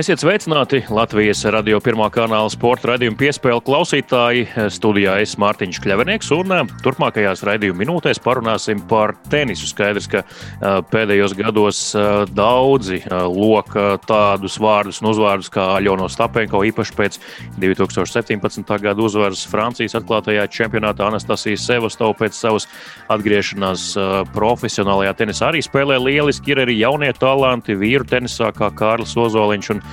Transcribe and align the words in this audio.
Esiet 0.00 0.22
sveicināti 0.22 0.78
Latvijas 0.88 1.42
radio 1.52 1.76
pirmā 1.84 2.06
kanāla 2.14 2.48
sporta 2.48 2.88
raidījuma 2.88 3.18
piespēle 3.20 3.60
klausītāji. 3.60 4.46
Studijā 4.72 5.18
es 5.20 5.34
Mārtiņš 5.36 5.80
Kļavinieks, 5.84 6.30
un 6.32 6.54
eh, 6.56 6.70
turpmākajās 6.80 7.42
raidījuma 7.44 7.82
minūtēs 7.82 8.22
parunāsim 8.24 8.80
par 8.88 9.12
tenisu. 9.28 9.68
Skaidrs, 9.68 10.06
ka 10.08 10.22
eh, 10.22 10.78
pēdējos 10.88 11.34
gados 11.36 11.80
eh, 11.92 12.08
daudzi 12.32 13.02
loka 13.10 13.98
tādus 14.06 14.56
vārdus 14.62 15.02
un 15.02 15.10
uzvārdus 15.10 15.52
kā 15.52 15.66
Aļono 15.74 16.08
Stapenko, 16.08 16.62
īpaši 16.70 16.96
pēc 16.96 17.20
2017. 17.60 18.72
gada 18.80 19.04
uzvaras 19.04 19.44
Francijas 19.52 19.98
atklātajā 20.00 20.48
čempionātā 20.48 21.10
Anastasijas 21.10 21.66
Sevastova 21.68 22.16
pēc 22.22 22.40
savas 22.40 22.70
atgriešanās 23.12 23.90
profesionālajā 24.32 25.12
tenisā 25.20 25.52
arī 25.52 25.60
spēlē 25.66 26.00
lieliski. 26.06 26.54
Ir 26.54 26.64
arī 26.64 26.80
jaunie 26.80 27.12
talanti 27.20 27.76
vīru 27.76 28.08
tenisā, 28.08 28.48
kā 28.56 28.72
Kārlis 28.80 29.12
Ozoliņš. 29.20 29.72
Un 29.76 29.86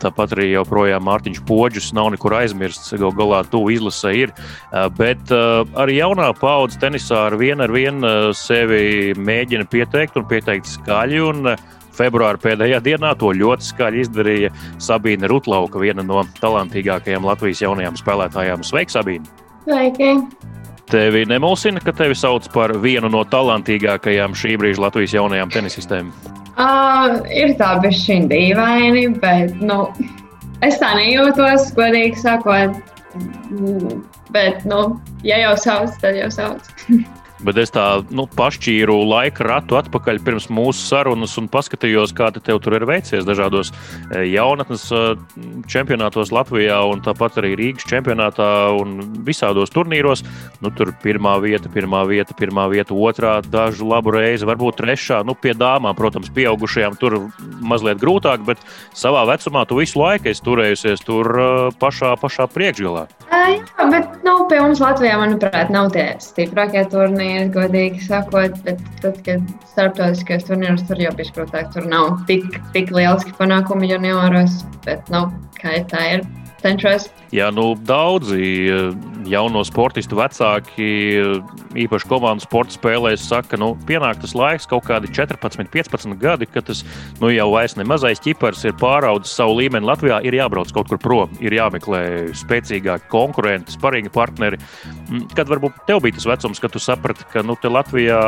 Tāpat 0.00 0.32
arī 0.36 0.48
joprojām 0.54 1.04
Mārtiņš 1.04 1.42
Poģis 1.48 1.90
nav 1.96 2.14
nekur 2.14 2.38
aizmirsts. 2.38 2.94
Galu 2.96 3.12
galā 3.18 3.42
tuvu 3.52 3.74
izlase 3.74 4.14
ir. 4.16 4.32
Bet 4.96 5.28
arī 5.30 5.98
jaunā 5.98 6.30
paudze 6.38 6.80
tenisā 6.80 7.26
ar 7.28 7.36
vienu 7.40 7.66
ar 7.66 7.74
vienu 7.74 8.12
sevi 8.36 9.12
mēģina 9.18 9.68
pieteikt 9.68 10.16
un 10.20 10.28
pieteikt 10.30 10.70
skaļi. 10.72 11.20
Un 11.28 11.52
februāra 11.94 12.40
pēdējā 12.40 12.80
dienā 12.84 13.12
to 13.20 13.30
ļoti 13.36 13.68
skaļi 13.68 14.02
izdarīja 14.06 14.52
Sabīne 14.82 15.28
Rutlauka, 15.30 15.78
viena 15.82 16.02
no 16.06 16.24
talantīgākajām 16.40 17.28
Latvijas 17.28 17.62
jaunajām 17.62 18.00
spēlētājām. 18.00 18.64
Sveika, 18.66 18.98
Sabīne! 18.98 19.28
Sveiki! 19.68 20.16
Tevi 20.90 21.24
nemulsina, 21.24 21.80
ka 21.80 21.94
tevi 21.96 22.16
sauc 22.18 22.50
par 22.52 22.74
vienu 22.82 23.08
no 23.08 23.22
talantīgākajām 23.24 24.34
šī 24.36 24.58
brīža 24.60 24.84
Latvijas 24.84 25.14
jaunajām 25.16 25.54
tenisistēm? 25.54 26.10
Uh, 26.54 27.18
ir 27.34 27.56
tā 27.58 27.72
bijusi 27.82 28.20
dīvaini, 28.30 29.08
bet 29.22 29.56
nu, 29.58 29.88
es 30.62 30.78
tā 30.78 30.92
nejūtos, 30.94 31.72
godīgi 31.74 32.20
sakot. 32.22 32.78
Bet, 34.34 34.62
nu, 34.66 34.84
ja 35.26 35.40
jau 35.42 35.56
sauc, 35.58 35.98
tad 36.02 36.18
jau 36.18 36.30
sauc. 36.34 36.70
Bet 37.44 37.58
es 37.60 37.72
tā 37.74 37.84
nu, 38.14 38.24
pašķīru 38.30 38.96
laika 39.08 39.44
ratu 39.46 39.78
atpakaļ 39.78 40.20
pirms 40.24 40.48
mūsu 40.52 40.86
sarunas 40.88 41.36
un 41.40 41.48
paskatījos, 41.52 42.14
kā 42.16 42.30
te 42.34 42.42
tev 42.44 42.60
tur 42.64 42.78
ir 42.78 42.86
veicies 42.88 43.26
dažādos 43.28 43.72
e, 43.74 44.24
jaunatnes 44.32 44.86
e, 44.94 45.02
čempionātos 45.70 46.32
Latvijā 46.34 46.80
un 46.88 47.02
tāpat 47.04 47.40
arī 47.42 47.54
Rīgas 47.60 47.88
čempionātā 47.90 48.48
un 48.78 48.96
visādos 49.26 49.72
turnīros. 49.74 50.24
Nu, 50.64 50.72
tur 50.74 50.94
pirmā 51.02 51.36
vieta, 51.44 51.68
pirmā 51.72 52.04
vieta, 52.08 52.36
pirmā 52.38 52.66
vieta, 52.72 52.96
otrā, 52.96 53.36
dažu 53.44 53.88
labu 53.90 54.14
reizi, 54.16 54.48
varbūt 54.48 54.80
trešā. 54.80 55.20
Nu, 55.28 55.36
pie 55.36 55.52
dāmām, 55.58 55.92
protams, 55.98 56.32
pieaugušajām 56.34 56.96
tur 57.00 57.18
mazliet 57.64 58.00
grūtāk, 58.02 58.44
bet 58.46 58.60
savā 58.96 59.24
vecumā 59.32 59.64
tu 59.68 59.78
visu 59.80 60.00
laiku 60.00 60.30
esi 60.30 60.44
turējusies 60.44 61.04
tur 61.06 61.30
e, 61.32 61.48
pašā, 61.80 62.14
pašā 62.20 62.48
priekšgalā. 62.54 63.06
Jā, 63.34 63.86
bet 63.90 64.24
nu, 64.26 64.36
pie 64.50 64.60
mums 64.62 64.80
Latvijā, 64.82 65.16
manuprāt, 65.20 65.72
nav 65.74 65.90
tie 65.96 66.06
stiprākie 66.22 66.84
turnīri 66.92 67.50
godīgi 67.54 68.04
sakot, 68.06 68.56
bet 68.66 68.80
tad, 69.02 69.18
kad 69.26 69.42
starptautiskais 69.72 70.46
turnīrs 70.48 70.86
tur 70.88 71.02
jau 71.02 71.12
bija 71.18 71.34
grūtāk, 71.36 71.72
tur 71.74 71.88
nav 71.90 72.22
tik, 72.30 72.46
tik 72.76 72.94
liels 72.94 73.26
panākumi 73.40 73.90
junioros, 73.90 74.62
bet 74.86 75.12
nu, 75.12 75.26
kā 75.60 75.80
tā 75.90 76.06
ir 76.16 76.26
cenšos. 76.64 77.08
Jā, 77.34 77.50
nu, 77.54 77.72
daudzi 77.74 78.44
eh, 78.70 78.90
jauno 79.28 79.64
sportistu 79.66 80.18
vecāki, 80.18 80.88
eh, 81.18 81.54
īpaši 81.84 82.08
komandu 82.10 82.44
sporta 82.44 82.76
spēlēs, 82.76 83.24
saka, 83.28 83.54
ka 83.54 83.60
nu, 83.60 83.72
pienāk 83.88 84.20
tas 84.22 84.36
laiks, 84.38 84.68
kaut 84.70 84.86
kādi 84.88 85.10
14, 85.12 85.68
15 85.72 86.16
gadi, 86.20 86.48
kad 86.50 86.68
tas 86.68 86.84
nu, 87.20 87.30
jau 87.34 87.48
vairs 87.52 87.76
ne 87.78 87.86
mazais 87.88 88.22
ķipars 88.24 88.64
ir 88.68 88.76
pāraudzis 88.80 89.34
savu 89.36 89.58
līmeni 89.58 89.88
Latvijā. 89.88 90.20
Ir 90.24 90.38
jābrauc 90.38 90.70
kaut 90.74 90.92
kur 90.92 91.00
prom, 91.02 91.34
ir 91.44 91.56
jāmeklē 91.56 92.04
spēcīgāki 92.38 93.10
konkurenti, 93.12 93.74
sparīgi 93.74 94.12
partneri. 94.14 94.60
Mm, 95.10 95.26
kad 95.34 95.50
varbūt 95.50 95.84
tev 95.88 96.04
bija 96.04 96.18
tas 96.18 96.28
vecums, 96.30 96.62
kad 96.62 96.72
tu 96.74 96.82
saprati, 96.82 97.26
ka 97.32 97.42
nu, 97.44 97.58
te 97.60 97.72
Latvijā 97.72 98.20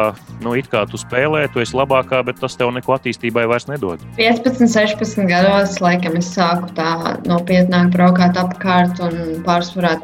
nu, 0.42 0.56
it 0.58 0.68
kā 0.72 0.82
tu 0.90 0.98
spēlē, 1.00 1.46
tu 1.52 1.62
esi 1.62 1.76
labākā, 1.78 2.24
bet 2.26 2.42
tas 2.42 2.58
tev 2.58 2.74
neko 2.74 2.96
attīstībai 2.98 3.46
vairs 3.48 3.68
nedod? 3.70 4.02
15, 4.18 4.66
16 4.66 5.30
gados, 5.30 5.78
laikam, 5.84 6.18
es 6.18 6.32
sāku 6.34 6.72
tā 6.76 6.90
nopietnāk 7.28 7.92
braukāt 7.94 8.25
staigāt 8.26 8.38
apkārt 8.42 9.00
un 9.00 9.42
pārsvarā 9.44 9.96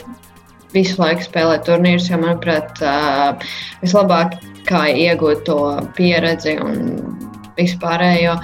visu 0.72 1.00
laiku 1.00 1.22
spēlēt 1.26 1.66
turnīrus, 1.66 2.08
jo, 2.10 2.18
manuprāt, 2.18 2.78
vislabāk 3.82 4.38
kā 4.68 4.86
iegūt 4.88 5.44
to 5.46 5.58
pieredzi 5.96 6.56
un 6.62 7.31
vispārējo. 7.58 8.36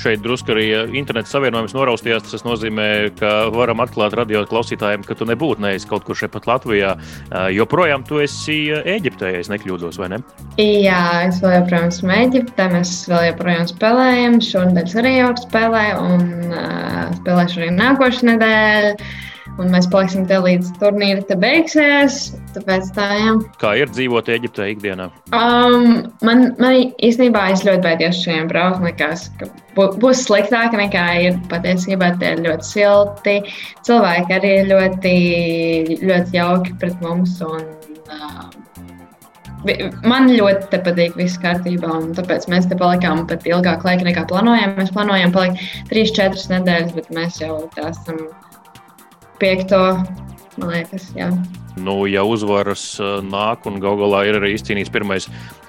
Šeit 0.00 0.22
drusku 0.24 0.54
arī 0.54 0.66
interneta 0.96 1.28
savienojums 1.28 1.74
noraustījās. 1.76 2.28
Tas 2.30 2.44
nozīmē, 2.46 2.88
ka 3.18 3.50
varam 3.52 3.82
atklāt 3.84 4.14
radio 4.16 4.44
klausītājiem, 4.48 5.04
ka 5.06 5.16
tu 5.18 5.26
nebūtu 5.28 5.64
nevis 5.64 5.86
kaut 5.88 6.06
kur 6.06 6.18
šeit 6.18 6.32
pat 6.34 6.48
Latvijā. 6.48 6.94
Joprojām 7.54 8.04
tu 8.08 8.20
esi 8.22 8.60
Eģiptē, 8.70 9.34
ja 9.34 9.42
nekļūdos, 9.50 9.98
vai 10.00 10.12
ne? 10.14 10.20
Jā, 10.60 11.02
es 11.28 11.40
vēl 11.42 11.58
joprojām 11.58 11.90
esmu 11.90 12.14
Eģiptē. 12.16 12.68
Mēs 12.76 12.94
vēl 13.10 13.30
joprojām 13.32 13.66
spēlējam. 13.70 14.38
Šonadēļ 14.50 14.94
arī 15.02 15.16
jau 15.16 15.32
spēlēju 15.40 16.06
un 16.06 16.54
uh, 16.54 17.02
spēlēšu 17.20 17.60
arī 17.64 17.74
nākošais 17.76 18.24
nedēļa 18.30 18.94
un 19.60 19.70
mēs 19.72 19.88
paliksim 19.92 20.26
te 20.28 20.38
līdz 20.40 20.72
turnīra 20.80 21.24
te 21.28 21.36
beigsies. 21.40 22.20
Tāpēc 22.54 22.90
tā, 22.96 23.08
jā. 23.20 23.34
Kā 23.62 23.74
ir 23.78 23.90
dzīvot 23.92 24.30
Eģiptē 24.32 24.70
ikdienā? 24.74 25.10
Um, 25.36 26.06
man, 26.26 26.50
man 26.62 26.78
īstenībā 26.98 27.50
es 27.54 27.64
ļoti 27.66 27.84
baidos 27.86 28.22
šiem 28.24 28.48
braukt. 28.50 28.82
Likās, 28.84 29.28
ka 29.40 29.50
būs 29.76 30.24
sliktāk 30.26 30.76
nekā 30.78 31.06
ir 31.26 31.38
patiesībā. 31.52 32.14
Tie 32.20 32.34
ir 32.36 32.44
ļoti 32.48 32.70
silti. 32.70 33.36
Cilvēki 33.86 34.38
arī 34.38 34.54
ļoti, 34.70 35.14
ļoti 36.04 36.40
jauki 36.40 36.74
pret 36.82 37.04
mums. 37.04 37.38
Un, 37.44 37.68
uh, 38.08 38.48
Man 40.08 40.30
ļoti 40.32 40.78
patīk, 40.80 41.16
viss 41.20 41.36
kārtībā, 41.40 41.90
un 41.92 42.14
tāpēc 42.16 42.46
mēs 42.48 42.64
te 42.70 42.78
palikām 42.80 43.26
pat 43.28 43.44
ilgāk 43.44 43.84
laika 43.84 44.06
nekā 44.06 44.22
plānojām. 44.30 44.72
Mēs 44.78 44.92
plānojam 44.94 45.34
palikt 45.34 45.60
3-4 45.90 46.46
nedēļas, 46.54 46.94
bet 46.96 47.10
mēs 47.12 47.42
jau 47.42 47.58
tā 47.74 47.90
esam 47.90 48.22
piekto, 49.40 49.80
man 50.58 50.70
liekas. 50.74 51.10
Jā. 51.16 51.30
Nu, 51.80 52.02
ja 52.10 52.24
uzvaras 52.26 52.82
uh, 53.00 53.18
nāk 53.24 53.66
un 53.70 53.80
gal 53.82 53.98
galā 54.00 54.24
ir 54.28 54.40
arī 54.40 54.54
izcīnīts 54.56 54.92
pirmais 54.92 55.28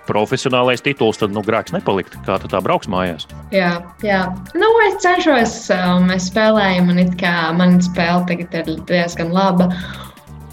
profesionālais 0.10 0.82
tituls, 0.84 1.20
tad 1.22 1.34
nu, 1.36 1.44
grēks 1.46 1.74
nepalikt. 1.76 2.18
Kā 2.26 2.40
tu 2.42 2.50
tā 2.52 2.60
brauks 2.64 2.90
mājās? 2.92 3.28
Jā, 3.54 3.76
jā. 4.04 4.24
Nu, 4.58 4.72
es 4.88 4.98
cenšos, 5.04 5.56
um, 5.76 6.10
mēs 6.10 6.32
spēlējam, 6.32 6.90
un 6.92 7.04
it 7.06 7.14
kā 7.22 7.36
man 7.56 7.80
spēle 7.86 8.26
tagad 8.30 8.58
ir 8.64 8.82
diezgan 8.90 9.32
laba. 9.36 9.70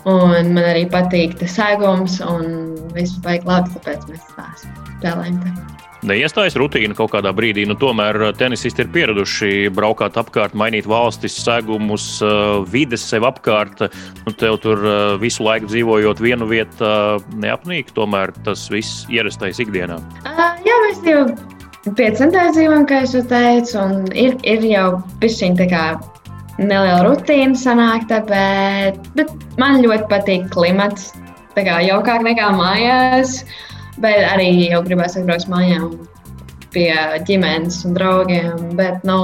Un 0.09 0.55
man 0.55 0.63
arī 0.63 0.87
patīk 0.89 1.35
tas 1.41 1.57
sēgums, 1.59 2.21
un 2.25 2.79
viss 2.95 3.19
baigi 3.25 3.49
labi, 3.49 3.75
tāpēc 3.77 4.07
mēs 4.13 4.31
tā 4.37 4.47
spēlējam. 4.63 5.43
Tā 5.43 5.88
neiestājas 6.07 6.57
rutīna 6.59 6.97
kaut 6.97 7.13
kādā 7.15 7.33
brīdī. 7.35 7.65
Nu, 7.69 7.77
tomēr 7.79 8.19
uh, 8.21 8.33
tenisisti 8.37 8.85
ir 8.85 8.91
pieraduši 8.95 9.51
braukāt 9.75 10.19
apkārt, 10.21 10.57
mainīt 10.59 10.89
valstis, 10.89 11.37
segumus, 11.45 12.07
uh, 12.25 12.65
vides 12.71 13.05
sev 13.09 13.27
apkārt. 13.29 13.87
Nu, 14.27 14.35
tev 14.39 14.59
tur 14.63 14.83
uh, 14.85 14.97
visu 15.23 15.47
laiku 15.47 15.71
dzīvojot 15.71 16.23
vienu 16.23 16.49
vietā, 16.51 16.93
neapnīk. 17.43 17.93
Tomēr 17.97 18.35
tas 18.47 18.67
viss 18.73 19.07
ierastais 19.13 19.61
ikdienā. 19.65 19.99
Uh, 20.25 20.45
jā, 20.67 20.77
mēs 20.87 21.03
jau 21.07 21.23
piecentēs 21.99 22.55
dzīvojam, 22.57 22.87
kā 22.89 23.03
jau 23.09 23.25
teicu, 23.31 23.79
un 23.83 24.13
ir, 24.13 24.37
ir 24.47 24.67
jau 24.69 24.89
pišķiņ 25.23 25.63
tā 25.63 25.71
kā 25.73 25.87
neliela 26.59 27.01
rutīna 27.07 27.59
sanākta, 27.59 28.21
bet, 28.29 28.99
bet 29.19 29.33
man 29.61 29.83
ļoti 29.85 30.11
patīk 30.11 30.51
klimats. 30.55 31.13
Tā 31.55 31.65
kā 31.67 31.81
jaukāk 31.83 32.23
nekā 32.23 32.53
mājās. 32.55 33.41
Uh, 33.43 33.78
Bet 34.03 34.23
arī 34.29 34.49
jau 34.71 34.83
gribēju 34.87 35.23
atbraukt 35.23 35.51
mājām 35.51 35.91
pie 36.75 36.93
ģimenes 37.29 37.81
un 37.89 37.97
draugiem. 37.97 38.69
Bet, 38.79 39.03
nu, 39.09 39.19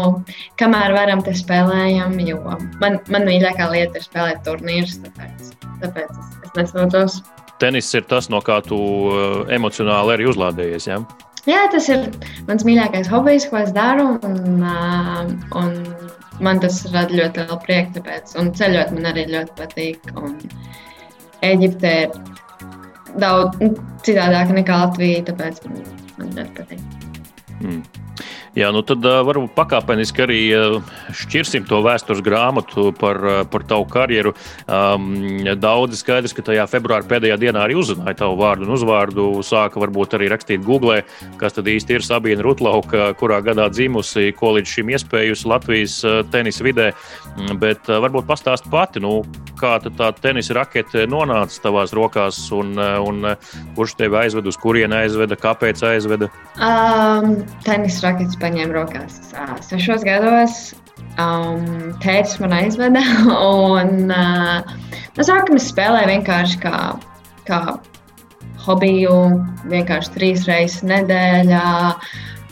kamēr 0.61 0.95
varam, 0.97 1.23
te 1.25 1.35
spēlējam, 1.37 2.17
jo 2.25 2.41
man, 2.81 2.99
man 3.13 3.29
mīļākā 3.29 3.69
lieta 3.73 4.01
ir 4.01 4.07
spēlēt 4.07 4.43
turnīrus. 4.47 4.99
Tāpēc, 5.05 5.53
tāpēc 5.85 6.11
es, 6.17 6.33
es 6.49 6.57
nesnotos. 6.59 7.21
Tenis 7.63 7.93
ir 7.95 8.07
tas, 8.11 8.29
no 8.33 8.41
kā 8.45 8.59
tu 8.67 8.79
eh, 9.15 9.55
emocionāli 9.55 10.17
arī 10.17 10.29
uzlādējies. 10.33 10.89
Ja? 10.91 10.99
Jā, 11.47 11.67
tas 11.73 11.87
ir 11.93 12.09
mans 12.49 12.65
mīļākais 12.67 13.11
hobijs, 13.13 13.47
ko 13.51 13.61
es 13.61 13.71
daru. 13.77 14.15
Un, 14.25 14.65
uh, 14.65 15.29
un 15.61 15.75
man 16.43 16.63
tas 16.65 16.81
rada 16.89 17.13
ļoti 17.13 17.45
lielu 17.45 17.61
prieku. 17.63 17.99
Tāpēc, 17.99 18.35
un 18.41 18.51
ceļot 18.57 18.97
man 18.97 19.13
arī 19.13 19.29
ļoti 19.31 19.59
patīk. 19.61 20.09
Un 20.17 20.41
Eģipte 21.45 21.91
ir 22.07 22.13
daudz 23.23 23.59
citādāk 24.07 24.55
nekā 24.57 24.81
Latvija, 24.85 25.25
tāpēc 25.31 25.63
man 25.69 26.33
ļoti 26.35 26.51
patīk. 26.59 26.89
Mm. 27.61 28.04
Jā, 28.55 28.69
nu 28.71 28.85
tad 28.87 29.03
varbūt 29.03 29.51
pakāpeniski 29.57 30.23
arī 30.23 30.41
šķirsim 31.19 31.65
to 31.67 31.81
vēstures 31.83 32.23
grāmatu 32.23 32.93
par, 32.95 33.19
par 33.51 33.65
tavu 33.67 33.89
karjeru. 33.91 34.31
Um, 34.71 35.09
daudzi 35.59 35.99
skaidrs, 35.99 36.35
ka 36.37 36.45
tajā 36.47 36.69
februāra 36.71 37.03
pēdējā 37.11 37.39
dienā 37.43 37.65
arī 37.67 37.75
uzzināja 37.81 38.21
tavu 38.23 38.39
vārdu 38.39 38.69
un 38.69 38.77
uzvārdu. 38.77 39.27
Sāka 39.43 39.83
varbūt 39.83 40.15
arī 40.15 40.31
rakstīt 40.31 40.63
Google, 40.63 41.01
kas 41.41 41.59
tad 41.59 41.67
īsti 41.71 41.99
ir 41.99 42.07
Sabīna 42.07 42.47
Rutlauka, 42.47 43.11
kurā 43.19 43.41
gadā 43.43 43.67
dzimusi, 43.75 44.31
ko 44.39 44.55
līdz 44.55 44.77
šim 44.77 44.95
iespējusi 44.95 45.51
Latvijas 45.51 45.99
tenisa 46.31 46.69
vidē. 46.69 46.93
Mm, 47.35 47.59
bet 47.59 47.91
varbūt 47.91 48.31
pastāst 48.31 48.71
pati, 48.71 49.03
nu, 49.03 49.25
kā 49.59 49.77
tā 49.83 50.13
tenisa 50.21 50.55
rakete 50.61 51.09
nonāca 51.11 51.59
tavās 51.67 51.95
rokās 51.97 52.39
un, 52.55 52.77
un 52.79 53.35
kurš 53.75 53.99
tevi 53.99 54.23
aizveda, 54.23 54.51
uz 54.51 54.59
kurieni 54.63 55.01
aizveda, 55.03 55.39
kāpēc 55.43 55.83
aizveda? 55.91 56.31
Um, 56.55 57.41
tenisa 57.67 58.11
raketes 58.11 58.39
paņēma 58.45 58.77
rokās 58.77 59.21
sešos 59.65 60.05
gados. 60.07 60.75
Um, 61.19 61.95
tēvs 62.03 62.37
man 62.43 62.55
aizveda, 62.57 63.01
un 63.63 64.13
uh, 64.13 64.77
no 65.15 65.27
sākuma 65.27 65.61
es 65.61 65.69
spēlēju 65.71 66.11
vienkārši 66.11 66.61
kā, 66.63 66.79
kā 67.49 67.61
hobiju, 68.65 69.17
vienkārši 69.71 70.15
trīs 70.17 70.47
reizes 70.51 70.87
nedēļā. 70.87 71.67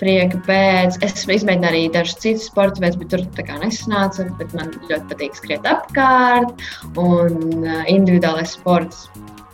Prieka 0.03 0.41
pēc. 0.49 0.97
Es 1.07 1.21
izmēģināju 1.31 1.69
arī 1.69 1.83
dažus 1.95 2.17
citus 2.19 2.49
sporta 2.51 2.83
veidus, 2.83 2.99
bet 2.99 3.13
tur 3.13 3.21
tā 3.37 3.45
kā 3.47 3.61
nesanāca. 3.61 4.25
Man 4.51 4.73
ļoti 4.89 5.05
patīk 5.13 5.39
skriet 5.39 5.69
apkārt, 5.71 6.65
un 6.99 7.37
uh, 7.63 7.85
individuālais 7.87 8.57
sports 8.57 9.07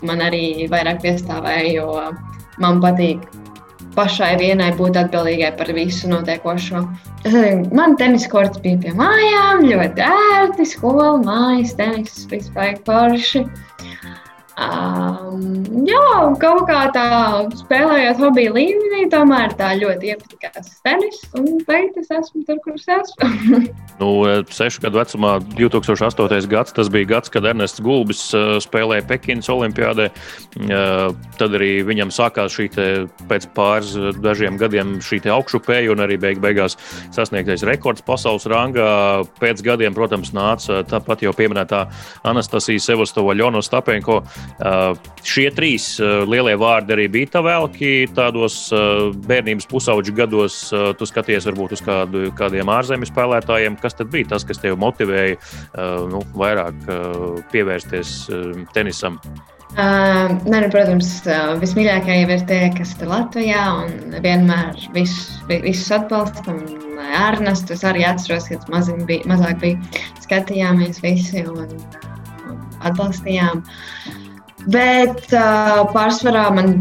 man 0.09 0.23
arī 0.25 0.65
vairāk 0.73 1.03
piestāvēja, 1.05 1.75
jo 1.83 1.91
man 2.65 2.81
patīk 2.81 3.29
pašai 3.99 4.37
vienai 4.39 4.71
būt 4.79 4.99
atbildīgai 5.01 5.53
par 5.59 5.73
visu 5.75 6.11
notiekošo. 6.13 6.85
Man 7.75 7.97
tenisa 7.99 8.31
korts 8.31 8.63
bija 8.63 8.79
pie 8.85 8.95
mājām, 8.99 9.67
ļoti 9.67 10.07
ērti, 10.07 10.69
skola, 10.73 11.11
mājas, 11.25 11.75
tenis, 11.79 12.23
vispār 12.31 12.79
forši. 12.87 13.45
Um, 14.59 15.85
jā, 15.87 16.07
kaut 16.43 16.65
kā 16.67 16.89
tā 16.91 17.05
spēlējot 17.61 18.19
hobiju 18.19 18.55
līmenī, 18.57 19.05
tomēr 19.13 19.53
tā 19.55 19.69
ļoti 19.79 20.11
iepatikās 20.11 20.73
tenis, 20.83 21.21
un 21.39 21.61
tagad 21.69 22.01
es 22.01 22.11
esmu 22.17 22.43
tur, 22.49 22.59
kur 22.65 22.75
es 22.75 22.89
esmu. 22.91 23.61
nu, 24.01 24.09
sešu 24.51 24.83
gadu 24.83 24.99
vecumā, 24.99 25.37
2008. 25.53 26.49
gads, 26.51 26.75
tas 26.75 26.91
bija 26.91 27.07
gads, 27.15 27.31
kad 27.31 27.47
Ernests 27.47 27.83
Gulbis 27.85 28.25
uh, 28.35 28.57
spēlēja 28.65 29.07
Pekinas 29.07 29.51
Olimpiādē. 29.55 30.09
Uh, 30.59 31.15
tad 31.39 31.55
arī 31.55 31.71
viņam 31.87 32.11
sākās 32.15 32.59
šī 32.59 32.67
pēc 33.31 33.49
pāris 33.55 33.95
dažiem 34.19 34.59
gadiem 34.59 34.97
šī 35.05 35.23
augšupēja 35.31 35.95
un 35.95 36.03
arī 36.03 36.19
beig 36.21 36.43
beigās 36.43 36.75
sasniegtais 37.15 37.63
rekords 37.69 38.03
pasaules 38.03 38.49
rangā. 38.51 38.91
Pēc 39.39 39.63
gadiem, 39.63 39.95
protams, 39.95 40.35
nāca 40.35 40.83
tāpat 40.89 41.23
jau 41.23 41.35
pieminētā 41.37 41.87
Anastasija 42.27 42.83
Sevastova, 42.83 43.39
Ļona 43.39 43.63
Stapenko. 43.63 44.25
Uh, 44.59 44.97
šie 45.23 45.47
trīs 45.55 45.85
uh, 46.03 46.25
lielie 46.27 46.57
vārdi 46.59 46.97
arī 46.97 47.05
bija 47.15 47.31
tavēlki 47.37 48.09
tādos 48.17 48.57
uh, 48.75 49.11
bērnības 49.29 49.69
pusauģu 49.71 50.15
gados. 50.19 50.57
Tu 50.99 51.07
skaties 51.07 51.47
varbūt 51.47 51.77
uz 51.77 51.83
kādu, 51.85 52.25
kādiem 52.39 52.71
ārzemju 52.73 53.11
spēlētājiem. 53.11 53.79
Kas 53.83 53.95
tad 53.99 54.11
bija 54.13 54.33
tas, 54.35 54.47
kas 54.47 54.59
tev 54.63 54.79
motivēja 54.81 55.37
nu, 56.11 56.23
vairāk 56.39 56.89
pievērsties 57.53 58.13
tenisam? 58.75 59.19
Uh, 59.79 60.33
ne, 60.49 60.63
nu, 60.65 60.69
protams, 60.73 61.11
vismīļākie 61.61 62.15
jau 62.17 62.31
ir 62.35 62.45
tie, 62.49 62.61
kas 62.75 62.95
ir 62.99 63.11
Latvijā 63.11 63.65
vienmēr 64.25 64.81
visus, 64.95 65.37
visus 65.51 65.93
atbalsta. 65.95 66.57
Ernests, 67.19 67.71
es 67.77 67.85
arī 67.87 68.03
atceros, 68.09 68.49
kad 68.51 68.65
mazāk 68.73 69.05
bija, 69.09 69.29
mazāk 69.31 69.61
bija 69.63 70.07
skatījāmies 70.25 70.99
visi 71.05 71.45
un, 71.47 71.77
un 72.49 72.65
atbalstījām. 72.91 73.63
Uh, 73.63 74.18
Bet 74.73 75.31
uh, 75.33 75.87
pārsvarā 75.95 76.49
man 76.53 76.81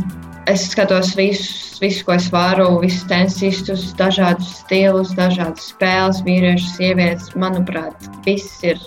es 0.51 0.65
skatos 0.71 1.13
visus, 1.15 1.77
visu, 1.81 2.03
ko 2.07 2.15
es 2.17 2.29
varu, 2.33 2.67
visus 2.81 3.05
tenisistus, 3.07 3.91
dažādus 3.99 4.49
stilus, 4.63 5.13
dažādas 5.17 5.69
spēles, 5.73 6.23
vīriešu, 6.27 6.71
sievietes. 6.75 7.31
Manuprāt, 7.39 8.09
viss 8.25 8.63
ir. 8.67 8.81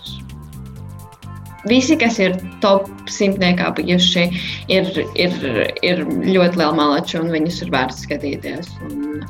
Visi, 1.69 1.97
kas 2.01 2.17
ir 2.21 2.39
top 2.65 2.89
simtniekā 3.13 3.69
bijuši, 3.77 4.23
ir, 4.73 4.89
ir, 5.21 5.35
ir 5.85 6.01
ļoti 6.09 6.57
liela 6.57 6.73
malača 6.77 7.21
un 7.21 7.29
viņus 7.35 7.61
ir 7.67 7.73
vērts 7.75 8.07
skatīties. 8.07 8.73
Un, 8.89 9.21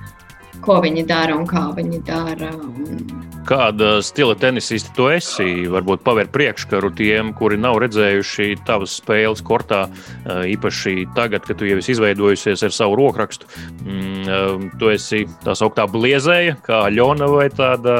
ko 0.62 0.78
viņi 0.84 1.06
dara 1.10 1.34
un 1.34 1.46
kā 1.50 1.66
viņi 1.74 2.02
dara. 2.06 2.52
Un, 2.54 3.29
Kāda 3.48 3.98
stila 4.04 4.34
tenisista 4.38 4.92
tu 4.96 5.08
esi? 5.10 5.66
Varbūt 5.70 6.02
paver 6.06 6.28
priekškaru 6.32 6.92
tiem, 6.98 7.32
kuri 7.36 7.58
nav 7.60 7.78
redzējuši 7.82 8.60
tavas 8.68 8.98
spēles 9.00 9.42
kortā, 9.46 9.86
īpaši 10.26 11.06
tagad, 11.16 11.46
kad 11.48 11.58
tu 11.60 11.68
jau 11.68 11.78
esi 11.80 11.94
izveidojusies 11.96 12.62
ar 12.66 12.74
savu 12.76 12.98
rokrakstu. 13.00 13.48
Mm, 13.86 14.70
tu 14.80 14.92
esi 14.92 15.24
tā 15.44 15.56
sauktā 15.58 15.88
bliezēja, 15.90 16.58
kā 16.66 16.84
Ļona 16.92 17.30
vai 17.32 17.48
tāda 17.54 17.96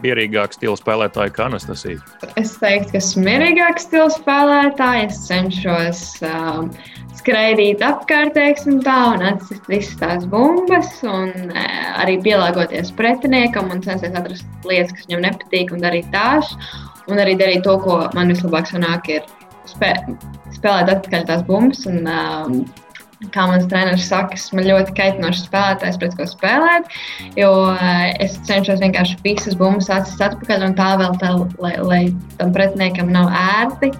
mierīgāka 0.00 0.58
stila 0.58 0.78
spēlētāja 0.80 1.34
kā 1.34 1.48
Anastasija? 1.50 2.02
Es 2.40 2.56
teiktu, 2.60 2.94
ka 2.94 3.00
esmu 3.02 3.26
mierīgāka 3.28 3.82
stila 3.82 4.10
spēlētāja. 4.14 5.08
Es 5.10 5.24
cenšos 5.26 6.04
um, 6.24 6.70
skraidīt 7.24 7.80
apkārt, 7.84 8.34
teiksim, 8.36 8.80
tā, 8.84 8.96
un 9.14 9.22
atcīt 9.24 9.64
visas 9.70 9.96
tās 10.00 10.26
bumbas, 10.28 10.90
un 11.08 11.30
e, 11.56 11.62
arī 12.02 12.18
pielāgoties 12.24 12.92
pretiniekam 12.98 13.70
un 13.72 13.80
censties 13.84 14.12
atrast 14.18 14.68
lietas, 14.68 14.83
kas 14.92 15.08
viņam 15.08 15.24
nepatīk, 15.24 15.72
un 15.72 15.84
darīt 15.84 16.10
tās. 16.12 16.52
Un 17.08 17.20
arī 17.20 17.34
darīt 17.40 17.64
to, 17.64 17.78
ko 17.84 18.04
man 18.16 18.32
vislabāk 18.32 18.68
sanāk, 18.70 19.08
ir 19.12 19.26
spē 19.68 19.92
spēlēt 20.54 20.90
atpakaļ 20.94 21.28
tās 21.28 21.44
bumbas. 21.48 21.84
Un, 21.90 22.08
um, 22.08 22.64
kā 23.32 23.46
mans 23.48 23.64
treneris 23.70 24.08
saka, 24.10 24.36
esmu 24.36 24.64
ļoti 24.66 24.94
kaitinošs 24.98 25.46
spēlētājs, 25.48 26.00
pret 26.00 26.16
ko 26.18 26.26
spēlēt. 26.28 26.90
Jo 27.40 27.50
uh, 27.72 28.08
es 28.24 28.36
cenšos 28.48 28.82
vienkārši 28.82 29.20
visas 29.24 29.56
bumbas 29.60 29.90
atcīt 29.92 30.24
atpakaļ, 30.28 30.66
un 30.68 30.76
tā 30.80 30.90
vēl 31.00 31.16
tā, 31.22 31.32
lai, 31.62 31.76
lai 31.80 32.02
tam 32.40 32.52
pretiniekam 32.56 33.12
nav 33.14 33.32
ērti. 33.32 33.92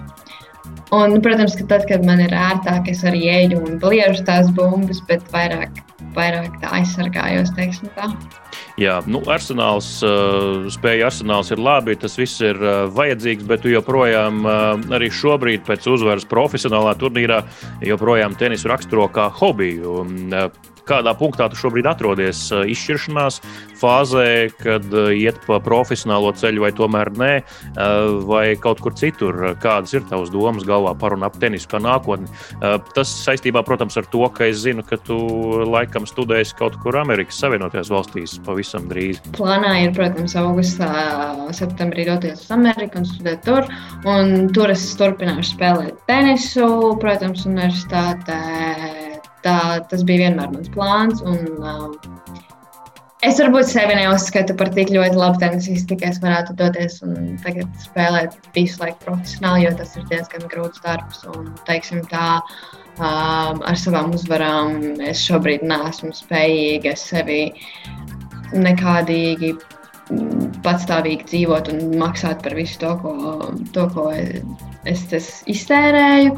Un, 0.93 1.17
protams, 1.21 1.55
ka 1.57 1.65
tad, 1.69 1.87
kad 1.89 2.05
man 2.05 2.21
ir 2.21 2.33
ērtāk, 2.37 2.91
es 2.91 3.01
arī 3.07 3.25
eju 3.33 3.63
un 3.65 3.79
bliežu 3.81 4.21
tās 4.27 4.51
bumbas, 4.55 5.01
bet 5.09 5.23
vairāk, 5.33 5.81
vairāk 6.15 6.59
tā 6.61 6.75
aizsargājos. 6.77 7.51
Tā. 7.97 8.11
Jā, 8.75 8.97
nu, 9.07 9.21
arsenāls, 9.31 9.87
uh, 10.03 10.65
spēja 10.73 11.07
arsenāls 11.07 11.47
ir 11.55 11.61
labi, 11.63 11.93
tas 11.95 12.17
viss 12.19 12.41
ir 12.43 12.59
uh, 12.59 12.89
vajadzīgs, 12.91 13.45
bet 13.47 13.63
tu 13.63 13.71
joprojām 13.71 14.41
uh, 14.43 14.55
arī 14.97 15.07
šobrīd, 15.15 15.63
pēc 15.63 15.87
uzvaras 15.93 16.27
profesionālā 16.27 16.91
turnīrā, 16.99 17.39
joprojām 17.87 18.35
tenisu 18.35 18.67
raksturo 18.73 19.07
kā 19.15 19.29
hobiju. 19.39 20.03
Kādā 20.85 21.15
punktā 21.17 21.47
tu 21.49 21.57
šobrīd 21.57 21.87
atrodies 21.89 22.47
izšķiršanās 22.53 23.39
fāzē, 23.79 24.51
kad 24.61 24.85
iet 25.15 25.39
pa 25.47 25.57
profesionālo 25.63 26.31
ceļu, 26.37 26.63
vai 26.63 26.71
tomēr 26.75 27.11
nē, 27.17 27.31
vai 28.29 28.43
kaut 28.61 28.81
kur 28.83 28.93
citur. 28.97 29.55
Kādas 29.61 29.95
ir 29.97 30.05
tavas 30.09 30.31
domas 30.33 30.65
galvā 30.67 30.93
par 30.99 31.15
un 31.17 31.25
ap 31.27 31.39
tenisu 31.41 31.69
kā 31.71 31.81
nākotni? 31.83 32.29
Tas 32.95 33.11
saistībā, 33.25 33.65
protams, 33.67 33.97
ar 33.99 34.07
to, 34.13 34.23
ka 34.35 34.47
es 34.51 34.61
zinu, 34.63 34.85
ka 34.85 34.99
tu 35.01 35.17
laikam 35.65 36.07
studēsi 36.09 36.55
kaut 36.59 36.77
kur 36.83 36.97
Amerikas 37.01 37.41
Savienotajās 37.41 37.91
valstīs 37.91 38.37
pavisam 38.45 38.87
drīz. 38.91 39.19
Plānā 39.35 39.73
ir, 39.83 39.91
protams, 39.97 40.37
augustā, 40.39 40.91
septembrī 41.55 42.07
doties 42.07 42.45
uz 42.45 42.53
Ameriku 42.55 43.01
un 43.01 43.09
studēt 43.09 43.43
tur. 43.47 43.67
Un 44.07 44.47
tur 44.55 44.71
es 44.73 44.85
turpināšu 44.99 45.57
spēlēt 45.57 45.99
tenisu, 46.09 46.69
protams, 47.01 47.45
universitātē 47.49 48.39
Tā, 49.45 49.57
tas 49.91 50.01
bija 50.07 50.25
vienmēr 50.25 50.53
mans 50.53 50.71
plāns. 50.73 51.21
Un, 51.21 51.43
uh, 51.61 52.39
es 53.25 53.37
varbūt 53.41 53.69
sevi 53.69 53.97
neuzskatu 53.99 54.55
par 54.57 54.71
tik 54.73 54.89
ļoti 54.93 55.19
labu 55.19 55.41
tenisistu, 55.43 55.97
ka 56.01 56.09
es 56.09 56.17
varētu 56.23 56.55
doties 56.57 56.97
un 57.05 57.35
spēlēt 57.83 58.39
visu 58.57 58.81
laiku 58.81 59.03
profesionāli, 59.05 59.67
jo 59.67 59.75
tas 59.77 59.93
ir 59.99 60.07
diezgan 60.09 60.49
grūts 60.49 60.81
darbs. 60.85 61.21
Un, 61.29 61.51
teiksim, 61.69 62.01
tā, 62.09 62.39
um, 62.97 63.61
ar 63.61 63.77
savām 63.81 64.15
uzvarām 64.17 64.97
es 65.05 65.21
šobrīd 65.27 65.65
neesmu 65.69 66.13
spējīga 66.17 66.95
sevi 66.97 67.41
nekādīgi 68.55 69.53
patstāvīgi 70.65 71.25
dzīvot 71.29 71.69
un 71.73 71.97
maksāt 72.01 72.43
par 72.45 72.53
visu 72.57 72.77
to, 72.81 72.93
ko, 73.01 73.13
to, 73.73 73.85
ko 73.93 74.09
es, 74.89 75.05
es 75.15 75.29
iztērēju. 75.51 76.35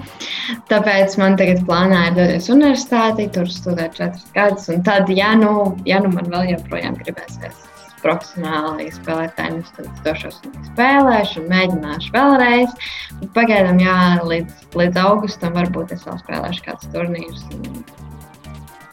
Tāpēc 0.71 1.17
man 1.21 1.37
tagad 1.39 1.63
plānā 1.67 2.07
ir 2.09 2.17
doties 2.17 2.51
universitātī, 2.53 3.29
tur 3.33 3.49
studēt 3.51 3.97
četrus 3.99 4.27
gadus. 4.35 4.69
Un 4.73 4.83
tad, 4.87 5.11
ja 5.13 5.33
nu, 5.39 5.53
ja 5.87 6.01
nu 6.03 6.13
man 6.13 6.29
vēl 6.33 6.53
joprojām 6.55 6.99
gribēsies 7.03 7.65
profesionāli 8.01 8.91
spēlēt 8.93 9.33
tenisu, 9.37 9.71
tad 9.75 9.87
es 9.89 10.01
došos 10.05 10.41
un 10.45 10.57
spēlēšu, 10.69 11.41
un 11.41 11.47
mēģināšu 11.51 12.13
vēlreiz. 12.13 12.75
Bet 13.21 13.31
pagaidām, 13.35 13.81
jā, 13.83 13.99
līdz, 14.31 14.67
līdz 14.77 15.01
augustam 15.03 15.57
varbūt 15.57 15.95
es 15.97 16.05
vēl 16.07 16.19
spēlēšu 16.21 16.67
kādus 16.67 16.91
turnīrus. 16.93 17.47
Un, 17.57 17.81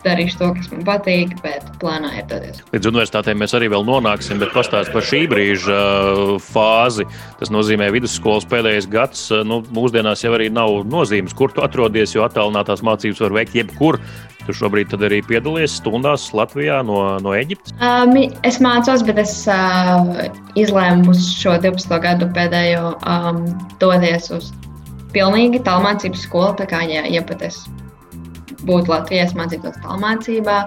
darīšu 0.05 0.41
to, 0.41 0.51
kas 0.59 0.71
man 0.73 0.85
patīk, 0.87 1.35
bet 1.45 1.67
plānā 1.83 2.13
ir 2.21 2.29
doties. 2.31 2.61
Līdz 2.75 2.91
universitātēm 2.91 3.41
mēs 3.43 3.57
arī 3.57 3.71
vēl 3.73 3.87
nonāksim, 3.89 4.41
bet 4.43 4.55
pastāst 4.55 4.93
par 4.95 5.07
šī 5.07 5.25
brīža 5.31 5.79
uh, 5.79 6.35
fāzi. 6.43 7.09
Tas 7.41 7.53
nozīmē, 7.55 7.89
ka 7.91 7.97
vidusskolas 7.99 8.47
pēdējais 8.51 8.91
gads 8.93 9.27
nu, 9.49 9.63
mūsdienās 9.75 10.25
jau 10.25 10.35
arī 10.37 10.51
nav 10.53 10.83
nozīmes, 10.89 11.35
kur 11.37 11.53
tu 11.55 11.65
atrodies, 11.65 12.15
jo 12.17 12.25
attālinātās 12.27 12.85
mācības 12.87 13.25
var 13.25 13.37
veikt 13.41 13.59
jebkur. 13.59 14.01
Tu 14.45 14.53
šobrīd 14.53 14.93
arī 14.99 15.23
piedalies 15.25 15.79
stundās 15.79 16.27
Latvijā 16.37 16.83
no, 16.85 16.99
no 17.25 17.33
Eģiptes? 17.33 17.73
Um, 17.81 18.13
es 18.45 18.61
mācos, 18.61 19.05
bet 19.09 19.23
es 19.23 19.33
uh, 19.49 20.27
izlēmu 20.61 21.15
uz 21.15 21.31
šo 21.39 21.57
12. 21.63 21.97
gadu 22.05 22.29
pēdējo 22.37 22.93
um, 23.01 23.41
doties 23.81 24.29
uz 24.37 24.53
pilnīgi 25.17 25.63
tālmācības 25.65 26.27
skolu. 26.29 26.53
Tā 26.61 26.69
kā 26.69 26.83
ja, 26.91 27.07
ja 27.09 27.25
pat 27.25 27.47
es 27.49 27.63
būtu 28.67 28.93
Latvijā, 28.93 29.29
es 29.29 29.37
mācītos 29.39 29.81
tālmācībā, 29.85 30.59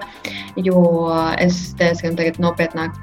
jo 0.64 0.82
es 1.38 1.60
diezgan 1.78 2.18
nopietnāk 2.42 2.96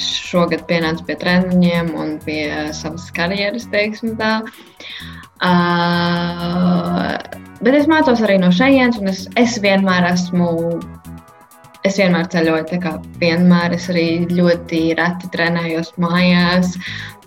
šogad 0.00 0.66
pienācu 0.68 1.06
pie 1.08 1.16
treniņiem 1.20 1.92
un 1.96 2.16
pie 2.24 2.72
savas 2.76 3.08
karjeras, 3.16 3.68
teiksim 3.72 4.16
tā. 4.20 4.40
Uh, 5.36 7.16
bet 7.60 7.74
es 7.80 7.88
mācos 7.90 8.22
arī 8.24 8.38
no 8.40 8.50
šejienes, 8.54 9.00
un 9.02 9.12
es, 9.12 9.26
es 9.40 9.58
vienmēr 9.64 10.12
esmu. 10.12 10.50
Es 11.86 12.00
vienmēr 12.00 12.26
ceļoju, 12.32 12.64
tā 12.66 12.80
kā 12.82 12.96
vienmēr 13.20 13.76
es 13.76 13.84
arī 13.92 14.26
ļoti 14.32 14.80
reti 14.98 15.28
trenējos 15.30 15.92
mājās. 16.02 16.72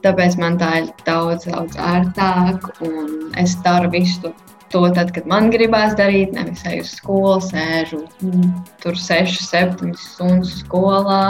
Tāpēc 0.03 0.35
man 0.39 0.57
tā 0.59 0.71
ir 0.81 0.89
daudz, 1.07 1.47
daudz 1.47 1.79
ērtāk. 1.79 2.67
Un 2.83 3.31
es 3.39 3.55
daru 3.63 3.87
visu 3.93 4.25
to, 4.25 4.33
to 4.73 4.83
tad, 4.95 5.13
kad 5.15 5.27
man 5.29 5.49
gribās 5.53 5.95
darīt. 5.99 6.33
Nevis 6.35 6.65
eju 6.69 6.83
uz 6.85 6.93
skolu, 6.97 7.37
sēžu 7.45 8.03
mm, 8.25 8.51
tur 8.83 8.97
6, 8.99 9.39
7 9.47 9.95
stundas 9.99 10.59
skolā, 10.63 11.23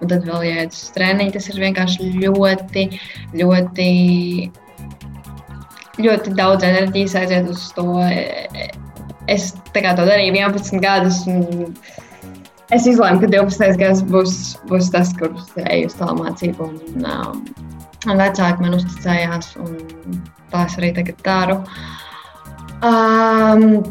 un 0.00 0.10
tad 0.12 0.26
vēl 0.28 0.48
iet 0.50 0.74
uz 0.76 0.88
treniņu. 0.96 1.36
Tas 1.36 1.50
ir 1.52 1.62
vienkārši 1.66 2.10
ļoti, 2.18 2.88
ļoti 3.42 3.88
ļoti 6.00 6.34
daudz 6.36 6.64
enerģijas 6.66 7.16
aiziet 7.20 7.48
uz 7.50 7.66
to. 7.76 7.86
Es 9.30 9.52
to 9.74 10.04
darīju 10.06 10.34
11 10.34 10.82
gadus. 10.82 11.22
Es 12.70 12.86
izlēmu, 12.86 13.18
ka 13.22 13.30
12. 13.30 13.78
gads 13.80 14.02
būs, 14.06 14.34
būs 14.70 14.92
tas, 14.94 15.10
kurš 15.18 15.56
eju 15.64 15.88
uz 15.90 15.96
tālu 15.98 16.20
mācību. 16.22 16.68
Un, 16.68 17.06
um, 17.06 17.40
un 18.06 18.22
vecāki 18.22 18.62
man 18.62 18.76
uzticējās, 18.78 19.56
un 19.58 20.20
tā 20.52 20.66
es 20.68 20.76
arī 20.78 20.92
tagad 20.94 21.18
daru. 21.26 21.58
Um, 22.80 23.82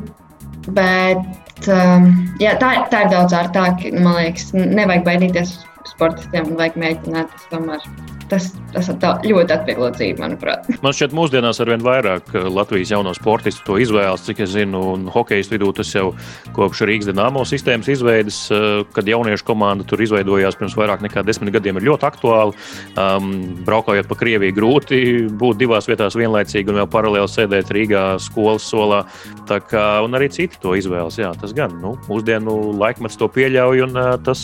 bet 0.74 1.69
um, 1.69 2.08
jā, 2.41 2.55
tā, 2.62 2.72
tā 2.89 3.05
ir 3.05 3.12
daudz 3.13 3.36
ārtāk. 3.38 3.86
Man 3.93 4.15
liekas, 4.17 4.51
nevajag 4.55 5.05
baidīties 5.08 5.60
sportistiem 5.91 6.51
un 6.51 6.62
vajag 6.62 6.79
mēģināt. 6.81 7.36
Tas 7.36 7.51
tomēr 7.53 7.86
tas, 8.30 8.50
tas 8.74 8.90
ļoti 9.26 9.54
atvieglo 9.54 9.90
dzīvi, 9.96 10.18
manuprāt. 10.22 10.68
Man 10.84 10.96
šķiet, 10.96 11.16
mūsdienās 11.16 11.60
ar 11.62 11.72
vien 11.74 11.84
vairāk 11.86 12.34
eh, 12.36 12.48
Latvijas 12.50 12.94
jauno 12.94 13.14
sportistu 13.18 13.66
to 13.68 13.78
izvēlas, 13.82 14.26
cik 14.28 14.44
es 14.46 14.54
zinu, 14.54 14.82
un 14.96 15.08
hokeja 15.12 15.48
vidū 15.50 15.72
tas 15.76 15.92
jau 15.94 16.12
kopš 16.56 16.84
Rīgas 16.88 17.10
dīnāmo 17.10 17.46
sistēmas 17.48 17.90
izveides, 17.92 18.42
eh, 18.54 18.68
kad 18.96 19.10
jauniešu 19.10 19.48
komanda 19.48 19.88
tur 19.88 20.02
izveidojās 20.04 20.58
pirms 20.60 20.78
vairāk 20.78 21.04
nekā 21.06 21.24
desmit 21.28 21.54
gadiem, 21.56 21.80
ir 21.80 21.90
ļoti 21.90 22.08
aktuāli. 22.10 22.58
Um, 23.00 23.32
braukājot 23.68 24.10
pa 24.10 24.18
Krieviju, 24.20 24.56
grūti 24.58 25.02
būt 25.40 25.60
divās 25.62 25.88
vietās 25.90 26.18
vienlaicīgi 26.20 26.72
un 26.72 26.82
vēl 26.82 26.90
paralēli 26.92 27.30
sēdēt 27.32 27.72
Rīgā 27.74 28.04
skolas 28.24 28.68
solā. 28.70 29.04
Tā 29.50 29.60
kā, 29.64 29.86
un 30.06 30.18
arī 30.18 30.30
citi 30.34 30.60
to 30.62 30.76
izvēlas. 30.78 31.18
Jā, 31.20 31.32
tas 31.40 31.54
gan 31.58 31.74
nu, 31.82 31.96
mūsdienu 32.10 32.76
laikmets 32.80 33.18
to 33.20 33.30
pieļauj, 33.32 33.86
un 33.88 33.98
uh, 33.98 34.12
tas 34.24 34.44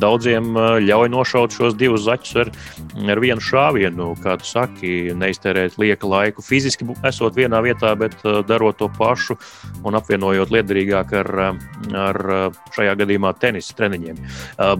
daudziem 0.00 0.56
ļauj 0.84 1.10
nošaut 1.12 1.54
šos 1.54 1.76
divus 1.78 2.06
zaķus 2.06 2.36
ar 2.42 2.52
ar 2.96 3.20
vienu 3.22 3.42
šāvienu, 3.42 4.10
kā 4.22 4.36
tu 4.40 4.46
saki, 4.48 4.92
neiztērēt 5.18 5.78
lieka 5.80 6.08
laiku 6.08 6.44
fiziski 6.44 6.86
esot 7.06 7.36
vienā 7.38 7.60
vietā, 7.64 7.92
bet 7.98 8.16
uh, 8.24 8.40
darot 8.46 8.78
to 8.80 8.88
pašu 8.98 9.38
un 9.86 9.98
apvienojot 9.98 10.52
liederīgāk 10.54 11.14
ar, 11.20 11.30
uh, 11.44 11.62
ar 11.98 12.20
uh, 12.24 12.60
šajā 12.74 12.96
gadījumā 13.02 13.34
tenisa 13.40 13.76
treniņiem. 13.78 14.18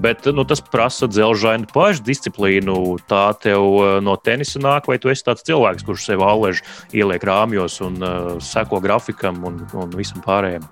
Bet 0.02 0.26
nu, 0.34 0.44
tas 0.48 0.60
prasa 0.64 1.08
dzelžainu 1.10 1.68
pašdisciplīnu. 1.72 2.76
Tā 3.08 3.22
tev 3.42 4.02
no 4.04 4.16
tenisa 4.22 4.60
nāk, 4.62 4.88
vai 4.90 4.98
tu 5.02 5.12
esi 5.12 5.24
tāds 5.26 5.46
cilvēks, 5.46 5.86
kurš 5.86 6.10
sev 6.10 6.24
alež 6.26 6.62
ieliek 6.96 7.24
rāmjos 7.24 7.80
un 7.86 8.02
seko 8.44 8.82
grafikam 8.84 9.42
un, 9.48 9.62
un 9.78 9.96
visam 9.98 10.22
pārējiem? 10.24 10.66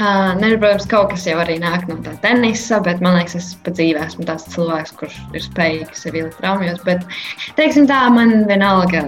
Uh, 0.00 0.30
ne, 0.40 0.54
protams, 0.56 0.86
kaut 0.88 1.10
kas 1.12 1.26
jau 1.28 1.34
arī 1.42 1.58
nāk 1.60 1.82
no 1.84 1.98
tā 2.00 2.14
tenisa, 2.22 2.78
bet 2.80 3.02
man 3.04 3.18
liekas, 3.18 3.34
es 3.36 3.48
pat 3.66 3.74
dzīvē 3.76 4.06
esmu 4.06 4.24
tāds 4.24 4.46
cilvēks, 4.48 4.94
kurš 4.96 5.18
ir 5.36 5.44
spējīgs 5.44 6.04
sev 6.06 6.16
ielikt 6.16 6.38
traumjos. 6.40 6.80
Bet, 6.86 7.04
teiksim 7.58 7.84
tā, 7.90 7.98
man 8.14 8.46
vienalga 8.48 9.02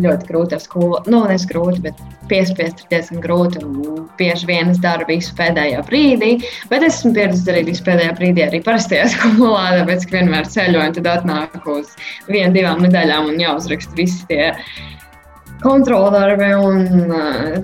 ļoti 0.00 0.30
grūti 0.30 0.56
ar 0.56 0.64
skolu. 0.64 1.02
Nu, 1.12 1.20
nes 1.28 1.44
grūti, 1.50 1.84
bet 1.84 2.00
piespiest 2.32 2.80
ir 2.86 2.90
diezgan 2.94 3.20
grūti. 3.20 3.60
Un 3.68 4.08
bieži 4.16 4.48
vien 4.48 4.72
es 4.72 4.80
daru 4.80 5.04
visu 5.10 5.36
pēdējā 5.36 5.84
brīdī, 5.90 6.34
bet 6.72 6.88
esmu 6.88 7.12
pieredzējis 7.12 7.46
darīt 7.50 7.72
visu 7.74 7.84
pēdējā 7.90 8.16
brīdī 8.16 8.46
arī 8.48 8.64
parastajā 8.64 9.10
skolā, 9.14 9.66
tāpēc, 9.82 10.08
ka 10.08 10.22
vienmēr 10.22 10.48
ceļoju 10.56 10.86
un 10.88 10.96
tad 11.02 11.10
atnāku 11.18 11.80
uz 11.82 11.92
vienu, 12.32 12.54
divām 12.56 12.80
nedēļām 12.86 13.28
un 13.34 13.42
jāuzraksta 13.44 14.00
visi 14.00 14.24
tie 14.32 14.54
kontroldarbi. 15.64 16.52
Un, 16.68 17.16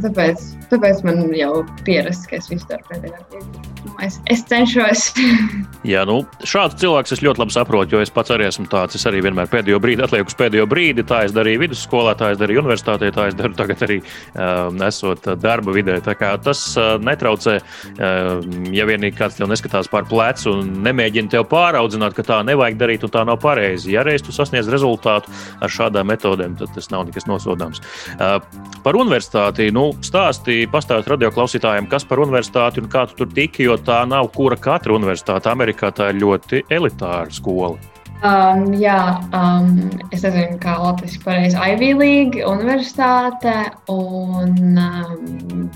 tāpēc, 0.04 0.48
tāpēc 0.72 1.04
man 1.06 1.24
jau 1.36 1.62
pierasts, 1.86 2.28
ka 2.30 2.40
es 2.40 2.50
visu 2.52 2.68
daru 2.70 2.86
pēdējā 2.90 3.22
brīdī. 3.30 3.70
Es, 4.02 4.18
es 4.32 4.42
cenšos. 4.48 5.12
Jā, 5.92 6.02
nu, 6.08 6.22
šāds 6.48 6.78
cilvēks 6.80 7.14
es 7.14 7.22
ļoti 7.24 7.42
labi 7.42 7.54
saprotu, 7.54 7.94
jo 7.94 8.00
es 8.02 8.12
pats 8.12 8.32
arī 8.32 8.46
esmu 8.48 8.66
tāds. 8.72 8.96
Es 8.96 9.04
arī 9.08 9.20
vienmēr 9.24 9.50
pēdējo 9.52 9.78
brīdi 9.82 10.04
atlieku 10.06 10.32
uz 10.32 10.38
pēdējo 10.38 10.64
brīdi. 10.70 11.04
Tā 11.06 11.22
es 11.28 11.34
darīju 11.36 11.60
vidusskolā, 11.66 12.14
tā 12.18 12.32
es 12.32 12.40
darīju 12.40 12.62
universitātē, 12.64 13.10
tā 13.14 13.28
es 13.30 13.36
daru 13.38 13.56
tagad 13.58 13.84
arī 13.84 13.98
um, 14.00 14.80
esot 14.86 15.28
darba 15.42 15.74
vidē. 15.76 15.98
Tas 16.04 16.64
uh, 16.80 16.94
netraucē, 17.04 17.58
uh, 17.60 18.40
ja 18.74 18.88
vienīgi 18.88 19.18
kāds 19.20 19.38
tev 19.38 19.50
neskatās 19.52 19.90
pār 19.92 20.08
plecu 20.08 20.56
un 20.56 20.72
nemēģina 20.86 21.34
tev 21.36 21.46
pāraudzināt, 21.52 22.16
ka 22.16 22.24
tā 22.26 22.40
nevajag 22.48 22.80
darīt 22.80 23.04
un 23.04 23.12
tā 23.14 23.26
nav 23.28 23.40
pareizi. 23.44 23.92
Ja 23.94 24.06
reiz 24.06 24.24
tu 24.24 24.32
sasniedz 24.34 24.72
rezultātu 24.72 25.32
ar 25.60 25.72
šādām 25.72 26.08
metodēm, 26.08 26.56
tad 26.60 26.72
tas 26.74 26.88
nav 26.94 27.04
nekas 27.10 27.28
nosodāms. 27.28 27.84
Uh, 28.14 28.38
par 28.85 28.99
universitāti 29.00 29.71
nu, 29.75 29.88
stāstīja, 30.05 30.69
pastāstīt 30.73 31.11
radio 31.14 31.33
klausītājiem, 31.35 31.88
kas 31.91 32.07
par 32.09 32.23
universitāti 32.25 32.83
un 32.83 32.91
kā 32.93 33.07
tu 33.09 33.23
tur 33.23 33.33
tiki, 33.33 33.64
jo 33.69 33.79
tā 33.81 34.03
nav 34.09 34.31
kura 34.37 34.59
katra 34.61 34.97
universitāte. 34.97 35.50
Amerikā 35.50 35.93
tā 35.95 36.12
ir 36.12 36.23
ļoti 36.23 36.64
elitāra 36.73 37.33
skola. 37.33 37.76
Um, 38.25 38.71
jā, 38.81 39.21
um, 39.37 39.75
es 40.09 40.23
nezinu, 40.25 40.57
kā 40.62 40.79
Latvijas 40.81 41.19
pareizi 41.21 41.59
Ivy 41.61 41.91
League 41.99 42.47
universitāte. 42.49 43.53
Un, 43.93 44.79
um, 44.81 45.67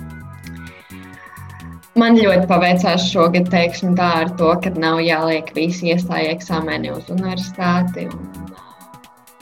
man 1.98 2.16
ļoti 2.16 2.48
paveicās 2.48 3.10
šogad, 3.10 3.50
teiksim, 3.52 3.92
tā 3.98 4.08
ar 4.22 4.32
to, 4.40 4.54
ka 4.64 4.72
nav 4.80 5.02
jāliek 5.04 5.52
visi 5.56 5.92
iestāja 5.92 6.32
eksāmeni 6.38 6.94
uz 6.94 7.10
universitāti. 7.12 8.08
Un, 8.08 8.47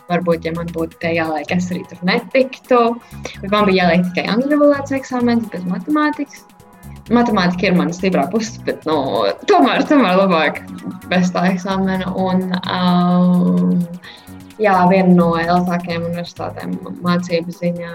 Varbūt, 0.07 0.45
ja 0.47 0.53
man 0.55 0.69
būtu 0.71 1.01
tie 1.03 1.17
jāliek, 1.17 1.51
es 1.51 1.71
arī 1.73 1.83
tur 1.91 2.03
netiktu. 2.07 2.83
Bet 3.41 3.49
man 3.51 3.67
bija 3.67 3.87
jāliek 3.87 4.05
tikai 4.11 4.27
angļu 4.37 4.61
valodas 4.61 4.95
eksāmenis, 4.95 5.49
bez 5.51 5.65
matemātikas. 5.67 6.45
Matemātika 7.15 7.69
ir 7.69 7.77
mana 7.79 7.95
stiprā 7.95 8.25
puse, 8.31 8.59
bet 8.67 8.87
nu, 8.87 8.97
tomēr, 9.51 9.85
tomēr 9.87 10.17
labāk 10.19 10.63
bez 11.11 11.31
tā 11.35 11.45
eksāmena. 11.53 12.11
Un, 12.19 12.49
um, 12.71 13.75
jā, 14.63 14.77
viena 14.91 15.15
no 15.15 15.33
lielākajām 15.35 16.07
universitātēm 16.09 16.79
mācību 17.07 17.55
ziņā. 17.55 17.93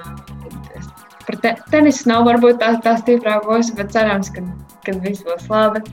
Par 1.28 1.38
te, 1.44 1.56
tenisu 1.72 2.10
nav 2.12 2.26
varbūt 2.28 2.60
tā, 2.60 2.74
tā 2.84 2.98
stiprā 3.00 3.40
puse, 3.46 3.76
bet 3.78 3.92
cerams, 3.96 4.32
ka, 4.36 4.44
ka 4.88 4.96
viss 5.04 5.24
būs 5.28 5.48
labi. 5.52 5.84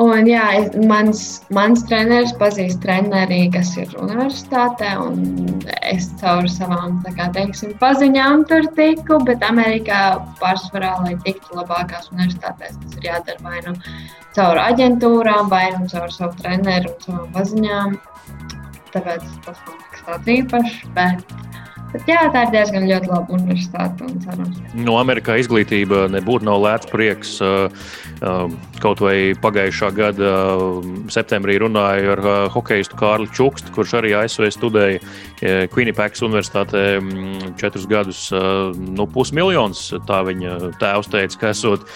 Un, 0.00 0.24
jā, 0.24 0.44
mans, 0.88 1.42
mans 1.52 1.82
treneris 1.84 2.32
pazīst 2.40 2.80
treneri, 2.80 3.50
kas 3.52 3.74
ir 3.76 3.90
universitātē, 4.00 4.88
un 4.96 5.60
es 5.84 6.06
caur 6.22 6.48
savām 6.48 7.02
kā, 7.04 7.26
teiksim, 7.34 7.74
paziņām 7.82 8.46
tur 8.48 8.70
tiku. 8.78 9.18
Bet 9.26 9.44
Amerikā 9.44 10.16
pārsvarā, 10.40 10.94
lai 11.04 11.12
tiktu 11.26 11.58
labākās 11.58 12.08
universitātēs, 12.14 12.78
tas 12.80 12.96
ir 12.96 13.10
jādara 13.10 13.44
vai 13.44 13.60
nu 13.66 13.76
caur 14.32 14.62
aģentūrām, 14.64 15.52
vai 15.52 15.66
nu 15.76 15.84
caur 15.92 16.08
savu 16.14 16.40
treneru 16.40 16.94
un 16.94 17.04
savām 17.04 17.28
paziņām. 17.36 18.00
Tāpēc 18.96 19.28
tas 19.44 19.60
man 19.66 19.76
liekas 19.76 20.06
tāds 20.08 20.32
īpašs. 20.38 20.80
Bet, 20.96 21.36
Bet, 21.92 22.06
jā, 22.08 22.22
tā 22.32 22.46
ir 22.46 22.52
diezgan 22.54 22.86
laba 22.88 23.20
universitāte. 23.36 24.08
No 24.72 24.96
Amerikā 25.00 25.36
izglītība 25.42 26.06
nebūtu 26.12 26.48
nav 26.48 26.62
lēts 26.64 26.88
prieks. 26.88 27.34
Kaut 28.82 29.02
vai 29.02 29.34
pagājušā 29.38 29.90
gada 29.94 30.30
septembrī 31.12 31.58
runāju 31.62 32.14
ar 32.14 32.22
hokeistu 32.54 32.96
Kārli 32.98 33.28
Čukstu, 33.34 33.74
kurš 33.74 33.96
arī 34.00 34.14
ASV 34.18 34.48
studēja 34.54 35.02
Quinnipigs 35.74 36.22
Universitātē 36.24 36.84
četrus 37.60 37.86
gadus. 37.90 38.22
Nu, 38.78 39.06
pusmiljons 39.10 39.84
tā 40.08 40.22
viņa 40.26 40.72
tēvs 40.80 41.12
teica, 41.12 41.40
ka 41.42 41.52
esot, 41.52 41.86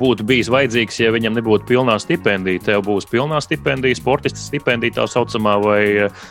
būtu 0.00 0.26
bijis 0.26 0.50
vajadzīgs, 0.52 1.02
ja 1.02 1.12
viņam 1.14 1.36
nebūtu 1.38 1.68
pilnā 1.68 1.98
stipendija. 2.02 2.64
Tev 2.70 2.86
būs 2.88 3.08
pilnā 3.10 3.42
stipendija, 3.44 3.98
sportista 3.98 4.40
stipendija 4.40 5.00
tā 5.00 5.08
saucamā, 5.10 5.58
vai, 5.62 5.82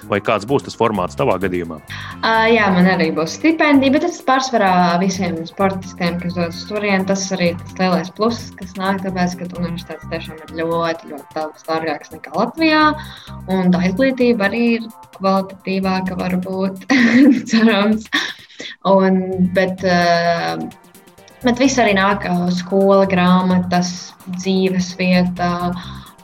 vai 0.09 0.21
kāds 0.23 0.47
būs 0.49 0.67
tas 0.67 0.79
formāts 0.79 1.19
tavā 1.19 1.37
gadījumā? 1.43 1.81
Uh, 2.17 2.47
jā, 2.51 2.67
man 2.73 2.86
arī 2.91 3.07
būs 3.15 3.35
stipendija, 3.37 3.93
bet 3.95 4.03
tas 4.05 4.19
pārsvarā 4.27 4.71
visiem 5.01 5.37
sportistiem, 5.47 6.17
kas 6.21 6.35
dodas 6.37 6.63
turien, 6.69 7.05
tas 7.09 7.25
arī 7.35 7.51
tas 7.59 7.75
lielais 7.79 8.11
pluss, 8.17 8.49
kas 8.59 8.73
nāk, 8.79 8.99
tāpēc, 9.05 9.35
ka 9.39 9.47
universitātes 9.59 10.09
tiešām 10.11 10.41
ir 10.43 10.53
ļoti, 10.61 11.11
ļoti 11.11 11.37
daudz 11.37 11.67
dārgākas 11.67 12.13
nekā 12.15 12.33
Latvijā, 12.35 12.81
un 13.53 13.71
tā 13.73 13.83
izglītība 13.89 14.49
arī 14.49 14.63
ir 14.75 14.89
kvalitatīvāka 15.17 16.19
varbūt, 16.19 16.85
cerams. 17.51 18.09
Un, 18.89 19.21
bet, 19.57 19.83
uh, 19.85 20.61
bet 21.45 21.63
viss 21.63 21.79
arī 21.81 21.97
nāk 21.97 22.29
skola, 22.57 23.05
grāmatas, 23.09 24.13
dzīves 24.39 24.93
vietā. 24.99 25.71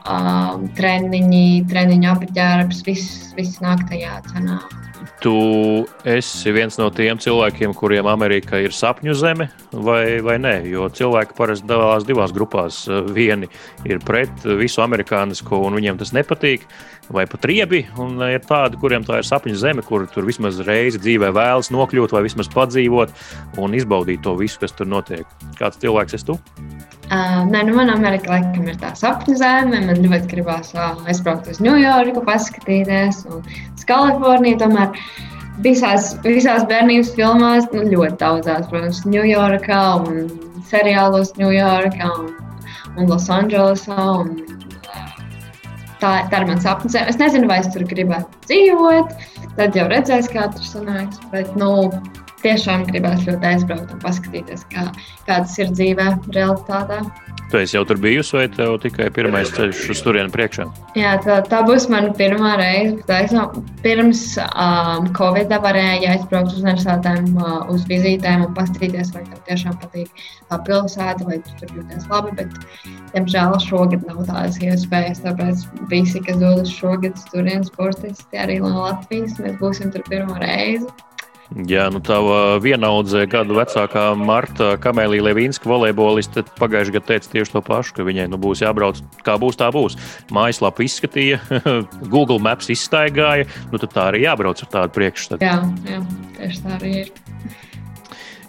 Um, 0.03 0.65
treniņi, 0.75 1.63
treniņu 1.71 2.09
apģērbs, 2.11 2.81
viss, 2.83 3.29
viss 3.37 3.61
nāk 3.63 3.85
tajā 3.87 4.17
cenā 4.33 4.57
tu 5.23 5.33
esi 6.07 6.51
viens 6.55 6.77
no 6.79 6.89
tiem 6.93 7.19
cilvēkiem, 7.21 7.73
kuriem 7.77 8.07
Amerika 8.09 8.59
ir 8.61 8.75
sapņu 8.75 9.15
zeme, 9.17 9.49
vai, 9.71 10.19
vai 10.23 10.37
nē? 10.41 10.53
Jo 10.69 10.87
cilvēki 10.93 11.37
parasti 11.37 11.69
dalās 11.69 12.07
divās 12.07 12.33
grupās. 12.35 12.83
Vieni 13.15 13.49
ir 13.87 14.01
pret 14.05 14.45
visu 14.59 14.83
amerikānisko, 14.83 15.61
un 15.67 15.77
viņiem 15.79 15.99
tas 16.01 16.13
nepatīk, 16.15 16.65
vai 17.13 17.25
pat 17.29 17.47
riebi. 17.49 17.83
Un 18.01 18.17
ir 18.29 18.43
tādi, 18.47 18.79
kuriem 18.81 19.05
tā 19.07 19.21
ir 19.21 19.29
sapņu 19.29 19.59
zeme, 19.59 19.85
kur 19.85 20.07
tur 20.11 20.27
vismaz 20.27 20.61
reizi 20.67 21.01
dzīvē 21.03 21.33
vēlas 21.35 21.71
nokļūt, 21.73 22.15
vai 22.15 22.25
vismaz 22.27 22.51
padzīvot 22.53 23.13
un 23.63 23.77
izbaudīt 23.77 24.23
to 24.23 24.37
visu, 24.39 24.61
kas 24.63 24.75
tur 24.77 24.89
notiek. 24.89 25.27
Kāds 25.59 25.81
cilvēks 25.83 26.19
esi 26.19 26.31
tu? 26.31 26.39
Uh, 27.11 27.43
nē, 27.49 27.65
nu 27.67 27.75
man 27.75 27.91
Amerika 27.91 28.31
laikam 28.31 28.67
ir 28.71 28.77
tā 28.81 28.93
sapņu 28.97 29.35
zeme. 29.37 29.81
Man 29.85 29.99
ļoti 30.05 30.29
gribās 30.31 30.71
uh, 30.73 30.95
aizbraukt 31.09 31.49
uz 31.51 31.59
Ņujorku, 31.61 32.23
paskatīties. 32.25 33.25
Un 33.29 33.43
uz 33.43 33.85
Kaliforniju 33.89 34.61
tomēr 34.63 34.95
visās, 35.65 36.13
visās 36.23 36.63
bērnības 36.69 37.11
filmās, 37.17 37.67
nu, 37.75 37.83
ļoti 37.91 38.17
daudzās, 38.23 38.69
protams, 38.71 39.03
Ņujorkā 39.09 39.83
un 39.99 40.23
seriālos 40.71 41.35
Ņujorkā 41.37 42.09
un, 42.23 42.31
un 42.95 43.11
Losandželosā. 43.11 44.09
Un, 44.23 44.33
tā, 46.01 46.15
tā 46.31 46.41
ir 46.41 46.49
mans 46.49 46.65
sapnis. 46.65 46.97
Es 47.03 47.19
nezinu, 47.21 47.51
vai 47.51 47.61
es 47.63 47.69
tur 47.75 47.85
gribētu 47.89 48.47
dzīvot. 48.47 49.13
Tad 49.59 49.77
jau 49.77 49.85
redzēs, 49.91 50.31
kā 50.33 50.47
tur 50.55 50.65
sanāks. 50.65 51.21
Bet, 51.35 51.51
nu, 51.59 51.91
tiešām 52.43 52.87
gribēs 52.89 53.27
ļoti 53.27 53.49
aizbraukt 53.53 53.93
un 53.95 54.01
paskatīties, 54.03 54.65
kā, 54.73 54.87
kādas 55.27 55.55
ir 55.61 55.71
dzīvē, 55.73 56.09
realitātē. 56.35 57.03
Tu 57.53 57.59
esi 57.61 57.75
jau 57.75 57.83
tur 57.85 57.99
bijusi, 58.01 58.33
vai 58.33 58.47
tev 58.49 58.79
tikai 58.81 59.11
pirmais 59.13 59.51
ceļš 59.53 59.81
uz 59.93 59.99
turieni 60.01 60.31
priekšā? 60.33 60.63
Jā, 60.97 61.11
tā, 61.21 61.35
tā 61.45 61.59
būs 61.67 61.85
mana 61.91 62.09
pirmā 62.17 62.55
reize. 62.57 62.95
Taisno, 63.05 63.43
pirms 63.83 64.23
um, 64.41 65.11
Covid 65.13 65.53
varēja 65.61 66.15
aizbraukt 66.15 66.55
uz 66.55 66.63
universitātēm, 66.63 67.29
uh, 67.37 67.59
uz 67.69 67.85
vizītēm 67.91 68.47
un 68.47 68.57
paskatīties, 68.57 69.13
vai 69.13 69.21
tev 69.27 69.45
tiešām 69.51 69.77
patīk 69.83 70.25
tā 70.49 70.59
pilsēta, 70.65 71.29
vai 71.29 71.39
tu 71.45 71.53
tur 71.61 71.77
jūties 71.77 72.09
labi. 72.09 72.33
Bet, 72.41 72.57
diemžēl, 73.13 73.59
šogad 73.67 74.09
nav 74.09 74.25
tādas 74.31 74.57
iespējas. 74.57 75.21
Tāpēc 75.27 75.67
visi, 75.93 76.25
kas 76.25 76.41
dodas 76.41 76.73
šogad 76.73 77.13
uz 77.21 77.29
turieni, 77.29 77.69
sportisti 77.69 78.45
arī 78.47 78.57
no 78.65 78.73
Latvijas, 78.79 79.37
mēs 79.43 79.59
būsim 79.61 79.93
tur 79.93 80.01
pirmo 80.09 80.41
reizi. 80.41 80.89
Jā, 81.51 81.89
nu 81.93 81.99
tā 82.01 82.17
vienaudze 82.63 83.25
gadu 83.29 83.57
vecākā 83.57 84.05
Marta 84.17 84.73
Kamēlija 84.81 85.25
Levīnska 85.27 85.67
volejboliste 85.69 86.45
pagājušajā 86.57 86.95
gadā 86.95 87.09
teica 87.11 87.33
tieši 87.35 87.55
to 87.57 87.61
pašu, 87.67 87.97
ka 87.97 88.05
viņai 88.07 88.29
nu, 88.31 88.39
būs 88.41 88.63
jābrauc, 88.63 89.01
kā 89.27 89.35
būs, 89.41 89.59
tā 89.59 89.67
būs. 89.75 89.97
Mājaslapa 90.33 90.85
izskatīja, 90.87 91.41
Google 92.13 92.39
Maps 92.41 92.71
izstaigāja, 92.73 93.49
nu 93.73 93.81
tad 93.81 93.93
tā 93.93 94.07
arī 94.13 94.23
jābrauc 94.25 94.63
ar 94.65 94.71
tādu 94.77 94.97
priekšstatu. 94.97 95.43
Jā, 95.45 95.59
jā, 95.89 96.01
tieši 96.39 96.63
tā 96.63 96.73
arī 96.79 96.95
ir. 97.03 97.13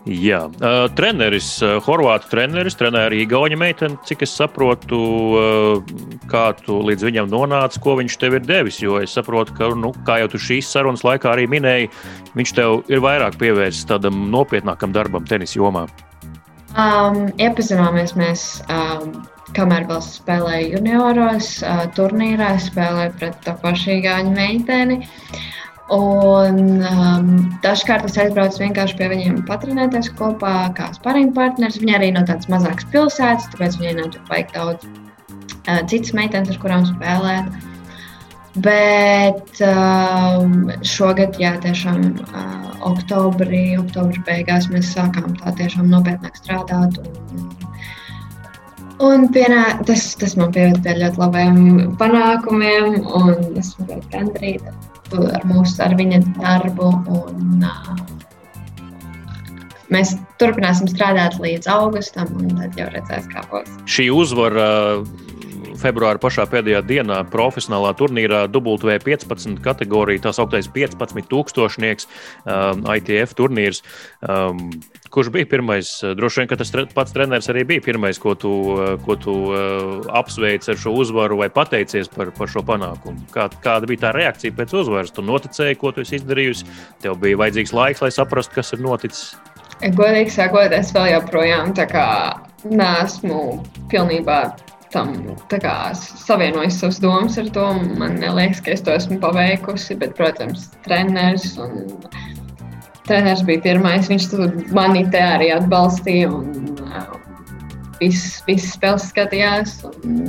Jā, 0.04 0.42
uh, 0.60 0.82
treneris, 0.92 1.46
uh, 1.64 1.78
Horvātu 1.80 2.28
treneris, 2.28 2.74
trenēja 2.76 3.08
arī 3.08 3.22
Igaunija 3.24 3.56
meiteni, 3.56 3.96
cik 4.04 4.26
es 4.26 4.34
saprotu, 4.36 4.98
uh, 5.32 5.94
kā 6.28 6.50
tu 6.58 6.76
līdz 6.84 7.06
viņam 7.08 7.30
nonāci, 7.32 7.80
ko 7.80 7.94
viņš 7.96 8.18
tev 8.20 8.36
ir 8.36 8.44
devis. 8.44 8.82
Jo 8.84 8.98
es 9.00 9.16
saprotu, 9.16 9.56
ka, 9.56 9.70
nu, 9.72 9.94
kā 10.04 10.18
jau 10.20 10.28
tu 10.34 10.42
šīs 10.44 10.68
sarunas 10.68 11.06
laikā 11.08 11.32
arī 11.32 11.48
minēji, 11.48 11.88
viņš 12.36 12.52
tev 12.52 12.82
ir 12.92 13.00
vairāk 13.00 13.40
pievērsis 13.40 13.88
tādam 13.88 14.26
nopietnākam 14.34 14.92
darbam 14.92 15.24
tenis 15.24 15.56
jomā. 15.56 15.86
Um, 16.76 17.30
iepazināmies 17.40 18.12
mēs. 18.18 18.48
Um, 18.68 19.22
kamēr 19.54 19.84
vēl 19.86 20.00
spēlēju 20.02 20.70
junioros, 20.74 21.48
uh, 21.62 21.84
turnīrā 21.94 22.56
spēlēju 22.60 23.12
pret 23.20 23.36
to 23.46 23.52
pašu 23.62 23.92
Igauniju 24.00 24.34
meiteni. 24.36 24.96
Uh, 25.04 25.63
Un 25.92 26.80
um, 26.80 27.26
dažkārt 27.60 28.06
es 28.08 28.16
aizbraucu 28.16 28.62
vienkārši 28.62 28.96
pie 28.96 29.08
viņiem 29.10 29.42
patrenēties 29.48 30.08
kopā, 30.16 30.70
kā 30.78 30.88
sparring 30.96 31.34
partneris. 31.36 31.76
Viņa 31.82 31.98
arī 31.98 32.08
no 32.14 32.22
tādas 32.24 32.48
mazākas 32.48 32.88
pilsētas, 32.94 33.50
tāpēc 33.52 33.76
viņai 33.80 33.96
nav 33.98 34.08
tik 34.14 34.22
baigi 34.30 34.56
daudz 34.56 34.86
uh, 34.88 35.82
citas 35.90 36.14
meitenes, 36.16 36.54
ar 36.54 36.60
kurām 36.62 36.86
spēlēt. 36.88 37.52
Bet 38.64 39.60
um, 39.66 40.70
šogad, 40.86 41.36
jā, 41.42 41.52
tiešām 41.60 42.00
uh, 42.22 42.70
oktobrī, 42.88 43.76
oktobra 43.82 44.24
beigās 44.24 44.70
mēs 44.72 44.94
sākām 44.94 45.36
tā 45.42 45.52
tiešām 45.60 45.92
nopietnāk 45.92 46.40
strādāt. 46.40 46.96
Un, 47.04 47.52
Un 49.02 49.24
pienā, 49.34 49.82
tas, 49.88 50.04
tas 50.16 50.36
man 50.38 50.52
pieved 50.54 50.78
pie 50.84 50.92
ļoti 51.00 51.18
labiem 51.18 51.56
panākumiem, 51.98 53.00
un 53.02 53.58
esmu 53.58 53.88
ļoti 53.88 54.12
gandrīta 54.12 54.70
ar 55.12 55.46
mūsu, 55.48 55.78
ar 55.84 55.96
viņa 55.98 56.20
darbu. 56.38 56.90
Un, 57.14 57.64
uh, 57.66 57.94
mēs 59.94 60.14
turpināsim 60.40 60.88
strādāt 60.90 61.38
līdz 61.42 61.68
augustam, 61.70 62.30
un 62.40 62.56
tad 62.58 62.78
jau 62.78 62.88
redzēs, 62.94 63.28
kā 63.32 63.44
būs. 63.50 63.70
Šī 63.90 64.08
uzvara 64.14 64.68
februāra 65.84 66.20
pašā 66.22 66.46
pēdējā 66.50 66.82
dienā 66.88 67.20
profesionālā 67.32 67.92
turnīrā 67.98 68.44
WP15 68.52 69.60
kategorijā, 69.64 70.24
tā 70.24 70.34
sauktais 70.36 70.68
15 70.72 71.28
tūkstošnieks 71.30 72.08
um, 72.08 72.84
ITF 72.96 73.36
turnīrs. 73.38 73.82
Um, 74.24 74.70
kurš 75.14 75.30
bija 75.34 75.48
pirmais? 75.50 75.90
Droši 76.18 76.42
vien, 76.42 76.50
ka 76.50 76.58
tas 76.60 76.72
pats 76.94 77.14
treneris 77.14 77.50
arī 77.52 77.66
bija 77.68 77.84
pirmais, 77.84 78.18
ko 78.20 78.34
tu, 78.38 78.52
ko 79.04 79.18
tu 79.20 79.36
uh, 79.52 80.04
apsveici 80.20 80.72
ar 80.74 80.80
šo 80.80 80.96
uzvaru 81.04 81.38
vai 81.42 81.50
pateicies 81.54 82.10
par, 82.12 82.32
par 82.36 82.50
šo 82.50 82.64
panākumu. 82.66 83.28
Kā, 83.34 83.48
kāda 83.64 83.90
bija 83.90 84.06
tā 84.06 84.14
reakcija 84.16 84.56
pēc 84.56 84.76
uzvaras? 84.82 85.14
Tu 85.14 85.24
noticēji, 85.24 85.80
ko 85.80 85.94
tu 85.94 86.04
esi 86.04 86.18
izdarījusi, 86.20 86.68
tev 87.04 87.18
bija 87.22 87.40
vajadzīgs 87.44 87.74
laiks, 87.76 88.04
lai 88.04 88.14
saprastu, 88.14 88.58
kas 88.58 88.74
ir 88.76 88.84
noticis. 88.84 89.34
Godīgi 89.84 90.30
sakot, 90.32 90.72
es 90.72 90.92
vēl 90.94 91.10
joprojām 91.16 91.74
neesmu 92.64 93.40
pilnībā 93.90 94.38
tam 94.94 95.10
savienojis 96.24 96.78
savas 96.80 97.00
domas 97.02 97.38
ar 97.40 97.50
to. 97.54 97.66
Man 97.98 98.20
liekas, 98.22 98.62
ka 98.64 98.74
es 98.74 98.84
to 98.86 98.94
esmu 98.94 99.18
paveikusi, 99.22 99.96
bet, 99.98 100.14
protams, 100.18 100.68
treneris. 100.86 101.56
Un, 101.58 101.98
treneris 103.08 103.44
bija 103.46 103.64
pirmais, 103.66 104.08
viņš 104.10 104.30
mani 104.76 105.04
te 105.12 105.22
arī 105.22 105.50
atbalstīja. 105.56 106.30
Un, 106.30 106.80
uh, 106.88 107.20
Viss, 108.00 108.40
viss 108.44 108.72
spēles 108.74 109.04
skatījās, 109.12 109.76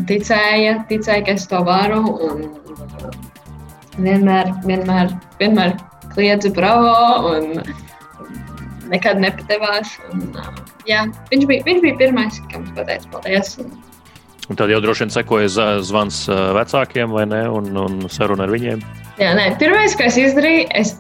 ticēja, 0.08 0.76
ticēja, 0.88 1.24
ka 1.26 1.34
es 1.34 1.48
to 1.50 1.58
varu. 1.66 2.04
Un, 2.28 2.44
vienmēr, 3.98 4.52
vienmēr, 4.68 5.10
vienmēr 5.42 5.74
kliedza 6.14 6.52
bravo 6.56 7.34
un 7.34 7.58
nekad 8.94 9.20
nepatevās. 9.24 9.98
Un, 10.12 10.30
uh, 10.38 10.62
jā, 10.88 11.08
viņš, 11.34 11.50
bija, 11.50 11.66
viņš 11.68 11.84
bija 11.88 12.00
pirmais, 12.06 12.40
kam 12.54 12.70
pateica 12.78 13.12
paldies. 13.18 13.58
Un, 13.66 13.74
Un 14.50 14.60
tad 14.60 14.70
jau 14.70 14.78
droši 14.84 15.06
vien 15.06 15.14
sekoja 15.14 15.50
zvans 15.82 16.26
vecākiem 16.30 17.14
vai 17.16 17.26
ne, 17.30 17.42
un, 17.50 17.72
un 17.82 18.06
saruna 18.14 18.46
ar 18.46 18.54
viņiem. 18.54 18.84
Jā, 19.18 19.32
nē, 19.38 19.48
pirmais, 19.62 19.96
ko 19.98 20.06
es 20.06 20.20
izdarīju, 20.22 20.68
es 20.78 20.94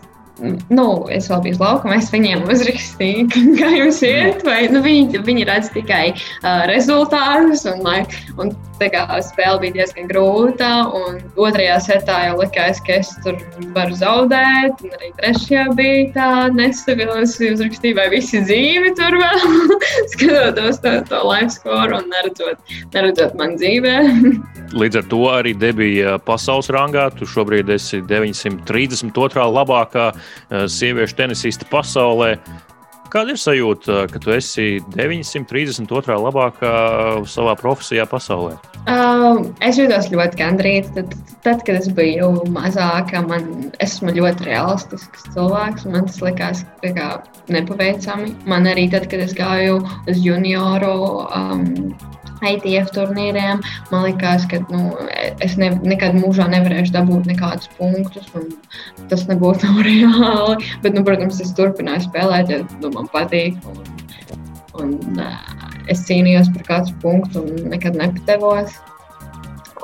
nu, 0.43 0.85
es 1.13 1.29
vēl 1.31 1.41
biju 1.45 1.59
laukumā, 1.61 1.99
es 2.01 2.11
viņiem 2.13 2.45
uzrakstīju, 2.51 3.27
kā 3.59 3.71
jums 3.75 4.01
iet, 4.05 4.43
vai 4.47 4.65
nu, 4.71 4.81
viņi, 4.85 5.21
viņi 5.25 5.47
redz 5.47 5.71
tikai 5.75 6.05
uh, 6.13 6.65
rezultātus, 6.69 7.65
un, 7.69 7.83
lai, 7.85 8.01
un 8.41 8.51
tā 8.79 8.89
kā 8.91 9.05
spēle 9.23 9.61
bija 9.63 9.77
diezgan 9.79 10.09
grūta, 10.09 10.71
un 10.95 11.21
otrajā 11.39 11.77
setā 11.85 12.17
jau 12.27 12.39
likās, 12.41 12.81
ka 12.85 12.99
es 12.99 13.13
tur 13.23 13.39
varu 13.77 13.95
zaudēt, 13.95 14.83
un 14.83 14.97
arī 14.99 15.11
trešajā 15.21 15.65
bija 15.79 16.09
tā 16.17 16.29
nestabila, 16.55 17.21
es 17.23 17.37
uzrakstīju, 17.39 17.99
vai 17.99 18.09
visi 18.13 18.43
dzīvi 18.43 18.95
tur 18.99 19.19
vēl, 19.21 19.47
skatoties 20.13 20.83
to, 20.83 20.97
to 21.11 21.23
live 21.29 21.51
score 21.53 21.95
un 21.95 22.11
neredzot, 22.11 22.75
neredzot 22.95 23.39
man 23.39 23.55
dzīvē. 23.61 23.97
Līdz 24.75 24.97
ar 24.99 25.05
to 25.07 25.19
arī 25.29 25.53
debija 25.55 26.17
pasaules 26.25 26.67
rangā. 26.73 27.05
Tu 27.15 27.27
šobrīd 27.29 27.69
esi 27.71 28.01
932. 28.03 29.45
labākā 29.55 30.09
sieviešu 30.49 31.19
tenisiste 31.19 31.67
pasaulē. 31.71 32.35
Kāda 33.15 33.31
ir 33.31 33.39
sajūta, 33.39 33.97
ka 34.11 34.19
tu 34.19 34.33
esi 34.35 34.81
932. 34.97 36.15
labākā 36.19 36.71
savā 37.31 37.53
profesijā 37.59 38.03
pasaulē? 38.11 38.57
Uh, 38.89 39.45
es 39.63 39.79
jūtos 39.79 40.09
ļoti 40.11 40.39
gandrīz. 40.41 40.89
Tad, 40.97 41.13
tad, 41.45 41.61
kad 41.67 41.79
es 41.79 41.87
biju 41.95 42.31
mazāka, 42.51 43.21
man 43.23 43.69
esmu 43.85 44.11
ļoti 44.17 44.49
realistisks 44.49 45.29
cilvēks. 45.35 45.87
Man 45.93 46.09
tas 46.09 46.19
likās 46.25 46.65
kā, 46.83 47.07
nepaveicami. 47.55 48.33
Man 48.49 48.67
arī 48.73 48.89
tad, 48.91 49.07
kad 49.13 49.23
es 49.23 49.37
gāju 49.37 49.79
uz 50.11 50.19
junioru. 50.25 50.97
Um, 51.29 51.95
ITF 52.43 52.91
turnīriem. 52.95 53.61
Man 53.91 54.05
liekas, 54.05 54.47
ka 54.51 54.59
nu, 54.71 54.95
es 55.43 55.55
ne, 55.61 55.71
nekad 55.85 56.17
mūžā 56.19 56.47
nevarēšu 56.51 56.95
dabūt 56.95 57.29
nekādus 57.31 57.69
punktus, 57.79 58.27
un 58.37 58.49
tas 59.11 59.25
nebūtu 59.29 59.65
nav 59.69 59.83
reāli. 59.87 60.71
Bet, 60.83 60.97
nu, 60.97 61.05
protams, 61.07 61.41
es 61.43 61.53
turpināju 61.57 62.07
spēlēt, 62.09 62.51
jo 62.51 62.63
nu, 62.83 62.91
man 62.97 63.09
patīk. 63.13 63.59
Un, 63.69 63.79
un, 64.81 65.23
es 65.91 66.03
cīnījos 66.07 66.51
par 66.55 66.67
katru 66.69 66.99
punktu 67.03 67.45
un 67.45 67.71
nekad 67.71 67.97
nepatevos. 67.99 68.75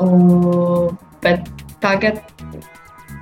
Un, 0.02 0.98
bet 1.24 1.48
tagad 1.84 2.22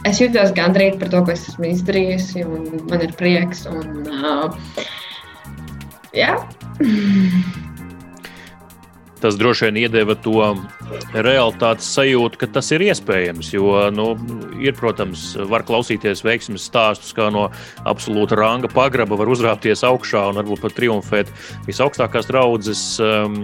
es 0.08 0.22
jūtos 0.22 0.54
gandrīz 0.56 0.98
par 1.00 1.12
to, 1.12 1.24
ko 1.26 1.36
es 1.36 1.48
esmu 1.52 1.70
izdarījis, 1.74 2.32
un 2.46 2.86
man 2.92 3.04
ir 3.06 3.16
prieks. 3.20 3.66
Un, 3.70 4.08
uh, 4.08 4.86
jā. 6.16 6.38
Tas 9.22 9.38
droši 9.40 9.68
vien 9.68 9.80
iedeva 9.84 10.16
to 10.20 10.54
realitātes 11.14 11.90
sajūtu, 11.96 12.40
ka 12.42 12.50
tas 12.58 12.72
ir 12.76 12.84
iespējams. 12.88 13.52
Jo, 13.54 13.90
nu, 13.94 14.12
ir, 14.62 14.76
protams, 14.78 15.32
var 15.50 15.66
klausīties 15.68 16.24
veiksmes 16.26 16.68
stāstus, 16.70 17.14
kā 17.18 17.30
no 17.34 17.48
absolūta 17.90 18.38
ranga 18.40 18.72
pagraba 18.72 19.18
var 19.20 19.32
uzrāpties 19.32 19.84
augšā 19.88 20.30
un 20.32 20.40
varbūt 20.42 20.64
pat 20.64 20.78
triumfēt 20.78 21.34
visaugstākās 21.68 22.30
draudzes 22.30 22.84
um, 23.04 23.38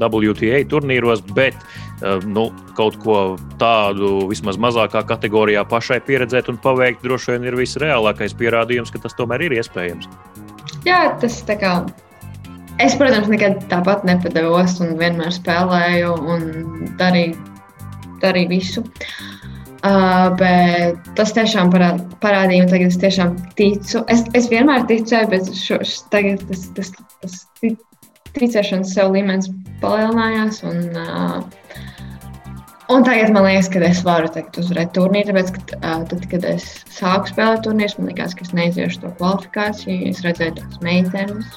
WTA 0.00 0.62
turnīros, 0.70 1.24
bet 1.36 1.58
um, 2.00 2.30
nu, 2.36 2.48
kaut 2.78 2.98
ko 3.02 3.20
tādu 3.60 4.28
vismaz 4.30 4.60
mazākā 4.62 5.04
kategorijā 5.08 5.66
pašai 5.68 6.00
pieredzēt 6.06 6.50
un 6.52 6.60
paveikt, 6.62 7.04
droši 7.04 7.36
vien 7.36 7.50
ir 7.50 7.58
visreālākais 7.58 8.36
pierādījums, 8.38 8.92
ka 8.94 9.02
tas 9.04 9.16
tomēr 9.18 9.48
ir 9.48 9.58
iespējams. 9.60 10.10
Jā, 10.86 11.08
tas 11.20 11.40
tā 11.46 11.56
kā 11.58 11.78
Es, 12.82 12.92
protams, 13.00 13.30
nekad 13.32 13.62
tāpat 13.70 14.04
nepadevos 14.04 14.76
un 14.84 14.96
vienmēr 15.00 15.32
spēlēju 15.32 16.12
un 16.28 16.42
darīju, 17.00 17.38
darīju 18.20 18.52
visu. 18.52 18.84
Uh, 19.86 20.32
bet 20.36 21.08
tas 21.16 21.32
tiešām 21.36 21.70
parād, 21.70 22.00
parādīja, 22.20 22.64
un 22.64 22.72
tagad 22.72 22.90
es 22.90 22.98
tiešām 23.00 23.34
ticu. 23.56 24.02
Es, 24.12 24.24
es 24.36 24.48
vienmēr 24.50 24.84
ticēju, 24.88 25.28
bet 25.30 25.50
šo, 25.56 25.78
tagad 26.12 26.42
tas, 26.48 26.64
tas, 26.76 26.90
tas 27.22 27.36
ticēšanas 28.36 28.92
sev 28.96 29.14
līmenis 29.14 29.48
palielinājās. 29.80 30.60
Un, 30.66 30.82
uh, 30.96 31.65
Un 32.86 33.02
tagad 33.02 33.32
man 33.34 33.42
liekas, 33.42 33.66
ka 33.66 33.80
es 33.82 33.98
varu 34.06 34.28
uzvarēt 34.30 34.92
turnīru. 34.94 35.32
Tāpēc, 35.32 35.48
ka, 35.56 35.78
uh, 35.80 36.02
tad, 36.06 36.20
kad 36.30 36.44
es 36.46 36.66
sāku 36.94 37.32
spēlēt 37.32 37.64
turnīrus, 37.64 37.96
man 37.98 38.12
liekas, 38.12 38.34
ka 38.38 38.44
es 38.44 38.52
neiziešu 38.54 39.00
to 39.02 39.08
kvalifikāciju. 39.18 39.96
Es 40.12 40.20
redzēju 40.22 40.54
tās 40.60 40.76
meitenes, 40.86 41.56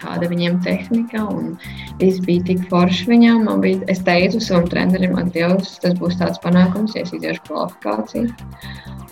kāda 0.00 0.26
viņiem 0.32 0.56
tehnika, 0.64 1.22
un 1.30 1.52
viss 2.00 2.18
bija 2.26 2.42
tik 2.48 2.64
forši 2.72 3.06
viņām. 3.12 3.46
Bija, 3.62 3.78
es 3.92 4.02
teicu 4.08 4.40
savam 4.42 4.66
trenerim, 4.72 5.14
Dievs, 5.36 5.76
tas 5.84 5.94
būs 6.00 6.18
tāds 6.18 6.42
panākums, 6.42 6.96
ja 6.98 7.04
es 7.06 7.14
iziešu 7.14 7.44
kvalifikāciju. 7.46 8.32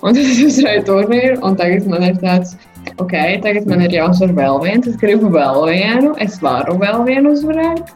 Un 0.02 0.18
tad 0.18 0.24
es 0.24 0.40
uzvarēju 0.48 0.86
turnīru, 0.88 1.36
un 1.46 1.58
tagad 1.60 1.86
man 1.92 2.08
ir 2.08 2.18
tāds. 2.22 2.56
Ok, 2.98 3.14
tagad 3.46 3.70
man 3.70 3.84
ir 3.86 3.94
jāuzvar 3.94 4.34
vēl 4.34 4.58
viens, 4.66 4.90
es 4.90 4.98
gribu 5.00 5.30
vēl 5.32 5.62
vienu, 5.70 6.16
es 6.20 6.40
varu 6.42 6.74
vēl 6.82 7.06
vienu 7.06 7.36
uzvarēt. 7.38 7.94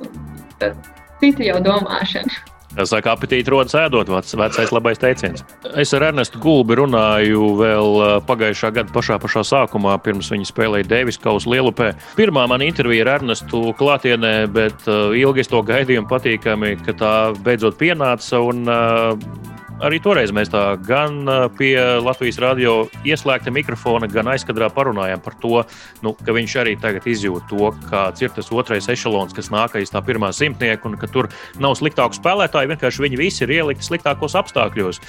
Tad 0.63 0.79
cita 1.19 1.45
jau 1.51 1.59
domāšana. 1.67 2.39
Saka, 2.77 3.15
apetīti 3.17 3.51
rodas 3.51 3.75
ēdot, 3.79 4.11
vecais 4.13 4.73
labais 4.75 5.01
teiciens. 5.01 5.43
Es 5.81 5.95
ar 5.97 6.05
Ernestu 6.11 6.39
Gulbi 6.43 6.77
runāju 6.79 7.49
vēl 7.59 8.01
pagājušā 8.29 8.71
gada 8.77 8.93
pašā, 8.95 9.17
pašā 9.23 9.43
sākumā, 9.49 9.97
pirms 10.05 10.29
viņa 10.31 10.51
spēlēja 10.51 10.89
Deivis 10.91 11.19
Kausa 11.23 11.51
Lielupē. 11.51 11.95
Pirmā 12.19 12.45
man 12.51 12.63
intervija 12.63 13.07
ar 13.07 13.15
Ernestu 13.17 13.73
klātienē, 13.79 14.35
bet 14.53 14.87
ilgi 14.89 15.43
es 15.43 15.51
to 15.51 15.65
gaidīju 15.65 16.05
un 16.05 16.11
patīkami, 16.11 16.75
ka 16.85 16.95
tā 17.01 17.15
beidzot 17.45 17.81
pienāca. 17.81 18.45
Un, 18.45 18.69
arī 19.85 19.99
toreiz 20.03 20.33
mēs 20.35 20.51
tā 20.53 20.63
gan 20.87 21.21
pie 21.59 21.75
Latvijas 22.03 22.39
radio 22.43 22.73
ieslēgta 23.07 23.53
mikrofona, 23.55 24.09
gan 24.11 24.31
aizkadrā 24.33 24.69
parunājām 24.75 25.23
par 25.23 25.37
to, 25.43 25.63
nu, 26.05 26.15
ka 26.19 26.35
viņš 26.35 26.57
arī 26.63 26.75
tagad 26.81 27.07
izjūt 27.09 27.47
to, 27.51 27.71
kāds 27.89 28.25
ir 28.25 28.33
tas 28.35 28.51
otrais 28.55 28.89
ešalons, 28.91 29.35
kas 29.37 29.51
nāk 29.55 29.77
aiz 29.79 29.93
tā 29.95 30.03
pirmā 30.05 30.31
simtnieka, 30.35 30.89
un 30.89 30.99
ka 30.99 31.11
tur 31.11 31.31
nav 31.63 31.77
sliktāku 31.79 32.19
spēlētāju. 32.19 32.73
Vienkārši 32.73 33.05
viņi 33.05 33.21
visi 33.21 33.45
ir 33.47 33.55
ielikti 33.59 33.87
sliktākos 33.87 34.37
apstākļos, 34.41 35.01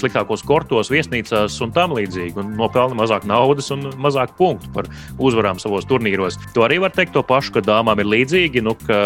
sliktākos 0.00 0.44
kortos, 0.46 0.90
viesnīcās 0.92 1.60
un 1.64 1.74
tam 1.74 1.94
līdzīgi, 1.96 2.34
un 2.42 2.54
nopelna 2.58 2.98
mazāk 2.98 3.26
naudas 3.28 3.70
un 3.74 3.86
mazāk 4.02 4.34
punktu 4.38 4.72
par 4.74 4.90
uzvarām 5.22 5.62
savos 5.62 5.86
turnīros. 5.90 6.40
To 6.56 6.66
arī 6.66 6.80
var 6.82 6.94
teikt 6.94 7.14
to 7.16 7.22
pašu, 7.26 7.54
ka 7.56 7.64
dāmām 7.64 8.02
ir 8.02 8.10
līdzīgi, 8.10 8.64
nu, 8.66 8.74
ka 8.86 9.00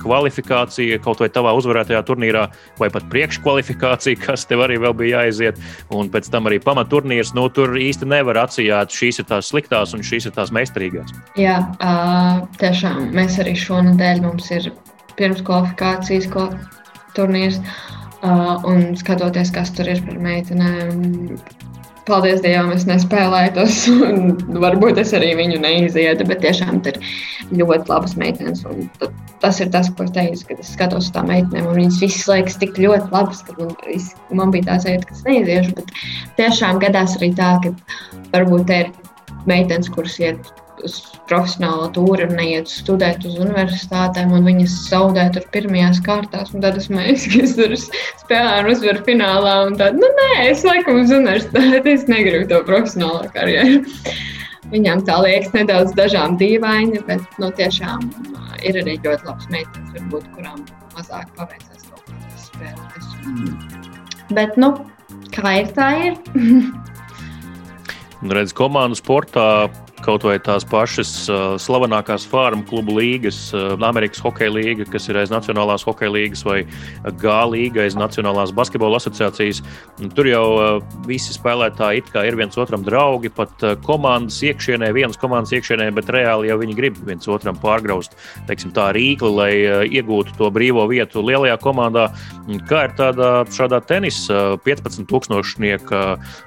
kvalifikācija 0.00 1.00
kaut 1.04 1.24
vai 1.24 1.30
tavā 1.32 1.56
uzvarētajā 1.58 2.04
turnīrā 2.06 2.46
vai 2.80 2.92
pat 2.92 3.08
priekškvalifikācija 3.12 3.69
kvalifikācija, 3.70 4.18
kas 4.24 4.46
tev 4.46 4.64
arī 4.64 4.78
bija 4.78 5.22
jāiziet, 5.24 5.58
un 5.90 6.10
pēc 6.10 6.30
tam 6.30 6.46
arī 6.46 6.60
pamatturnīrs. 6.62 7.34
Nu, 7.34 7.48
tur 7.48 7.76
īsti 7.78 8.08
nevar 8.08 8.44
atsijāt, 8.44 8.90
šīs 8.90 9.20
ir 9.20 9.28
tās 9.28 9.50
sliktās 9.50 9.94
un 9.94 10.02
šīs 10.02 10.26
ir 10.26 10.32
tās 10.32 10.50
meistarīgās. 10.50 11.12
Jā, 11.38 11.60
uh, 11.80 12.46
tiešām 12.60 13.12
mēs 13.14 13.38
arī 13.40 13.54
šonadēļ 13.56 14.22
mums 14.24 14.50
ir 14.50 14.70
pirms 15.16 15.42
kvalifikācijas 15.42 16.28
turnīrs. 17.14 17.60
Uh, 18.20 18.60
un 18.68 18.96
skatoties, 19.00 19.48
kas 19.54 19.70
tur 19.72 19.88
ir 19.88 20.02
par 20.04 20.18
meitenēm, 20.20 21.38
paldies 22.10 22.42
Dievam, 22.44 22.72
es 22.74 22.86
nespēlēju 22.88 23.52
tos. 23.56 23.80
Varbūt 24.64 25.00
es 25.02 25.14
arī 25.16 25.32
viņu 25.38 25.60
neizietu, 25.62 26.26
bet 26.28 26.42
tiešām 26.44 26.82
tur 26.84 26.98
ir 26.98 27.60
ļoti 27.62 27.90
labas 27.90 28.16
meitenes. 28.20 28.64
Tas 29.40 29.60
ir 29.62 29.70
tas, 29.72 29.88
ko 29.96 30.04
es 30.04 30.14
teicu, 30.16 30.44
kad 30.50 30.62
es 30.62 30.72
skatos 30.74 31.08
uz 31.08 31.14
tām 31.14 31.30
meitenēm. 31.32 31.70
Viņas 31.76 32.00
visas 32.02 32.26
liekas 32.30 32.58
tik 32.60 32.78
ļoti 32.80 33.14
labas, 33.14 33.44
ka 33.46 33.56
man, 33.58 33.74
man 34.42 34.54
bija 34.54 34.68
tāds 34.72 34.88
sajūta, 34.88 35.08
ka 35.08 35.16
es 35.16 35.26
neiziešu. 35.28 35.76
Bet 35.78 35.94
tiešām 36.40 36.82
gadās 36.82 37.16
arī 37.20 37.32
tā, 37.38 37.54
ka 37.64 37.74
varbūt 38.34 38.74
ir 38.76 38.92
meitenes, 39.48 39.88
kuras 39.94 40.18
iet 40.20 40.52
uz 40.86 40.96
profesionālo 41.30 41.88
tūri 41.94 42.26
un 42.26 42.34
neiet 42.38 42.70
studēt 42.70 43.24
uz 43.28 43.36
universitātēm, 43.40 44.32
un 44.36 44.48
viņas 44.48 44.76
zaudē 44.88 45.28
tur 45.34 45.46
pirmajās 45.54 46.00
kārtās. 46.06 46.52
Tad 46.52 46.80
es 46.80 46.90
mēģināju, 46.92 47.30
ka 47.34 47.44
es 47.44 47.54
tur 47.58 47.76
spēlēju 48.24 48.64
un 48.64 48.72
uzvaru 48.74 49.06
finālā. 49.06 49.54
Tad, 49.80 50.00
nu, 50.00 50.10
nē, 50.18 50.30
es 50.48 50.64
laikam 50.66 51.00
uz 51.02 51.14
universitāti, 51.14 51.94
es 51.94 52.06
negribu 52.10 52.48
to 52.50 52.60
profesionālo 52.68 53.30
karjeru. 53.34 53.82
Viņām 54.70 55.02
tā 55.08 55.16
liekas 55.24 55.54
nedaudz 55.56 55.96
dažām 55.98 56.36
dīvaini, 56.38 57.00
bet 57.08 57.40
nu, 57.42 57.48
tiešām 57.58 58.04
uh, 58.06 58.52
ir 58.62 58.78
arī 58.82 59.00
ļoti 59.02 59.26
labs 59.26 59.48
meitenes, 59.50 59.96
varbūt, 59.96 60.28
kurām 60.36 60.62
mazāk 60.94 61.32
paveicās 61.38 61.88
kaut 61.88 62.04
kādas 62.06 62.46
spēlēs. 62.52 63.10
Mm. 63.24 63.56
Bet, 64.36 64.54
nu, 64.60 64.76
kā 65.34 65.56
ir, 65.64 65.74
tā 65.74 65.90
ir. 66.06 66.20
redz, 68.28 68.52
komandu 68.56 68.98
sportā 68.98 69.70
kaut 70.10 70.24
vai 70.26 70.38
tās 70.42 70.64
pašas 70.66 71.10
uh, 71.30 71.54
slavenākās 71.60 72.24
farmu 72.26 72.64
klubu 72.66 72.96
līgas, 72.96 73.36
uh, 73.54 73.76
Amerikas 73.86 74.22
Hokeja 74.24 74.50
līga, 74.50 74.86
kas 74.90 75.06
ir 75.06 75.20
aiz 75.20 75.30
Nacionālās 75.30 75.84
Hokeja 75.86 76.10
līgas, 76.10 76.42
vai 76.46 76.64
G 77.20 77.34
līga 77.52 77.84
aiz 77.84 77.94
Nacionālās 77.98 78.50
basketbola 78.56 78.98
asociācijas. 78.98 79.60
Tur 80.16 80.26
jau 80.26 80.42
uh, 80.56 80.80
visi 81.06 81.34
spēlētāji 81.36 82.02
ir 82.26 82.38
viens 82.38 82.58
otram 82.58 82.82
draugi, 82.86 83.30
pat 83.30 83.62
uh, 83.62 83.76
komandas 83.86 84.40
iekšienē, 84.48 84.90
vienas 84.96 85.20
komandas 85.20 85.54
iekšienē, 85.54 85.90
bet 85.94 86.10
reāli 86.10 86.50
jau 86.50 86.58
viņi 86.58 86.74
grib 86.78 86.98
viens 87.06 87.30
otram 87.30 87.58
pārgraust 87.60 88.18
teiksim, 88.50 88.74
tā 88.74 88.88
rīkli, 88.96 89.30
lai 89.36 89.52
uh, 89.62 89.84
iegūtu 89.86 90.34
to 90.40 90.50
brīvo 90.50 90.88
vietu 90.90 91.22
lielajā 91.22 91.54
komandā. 91.62 92.08
Kā 92.66 92.88
ir 92.88 92.96
tādā 92.98 93.30
šādā 93.54 93.78
tenisa 93.86 94.56
15,000 94.66 95.86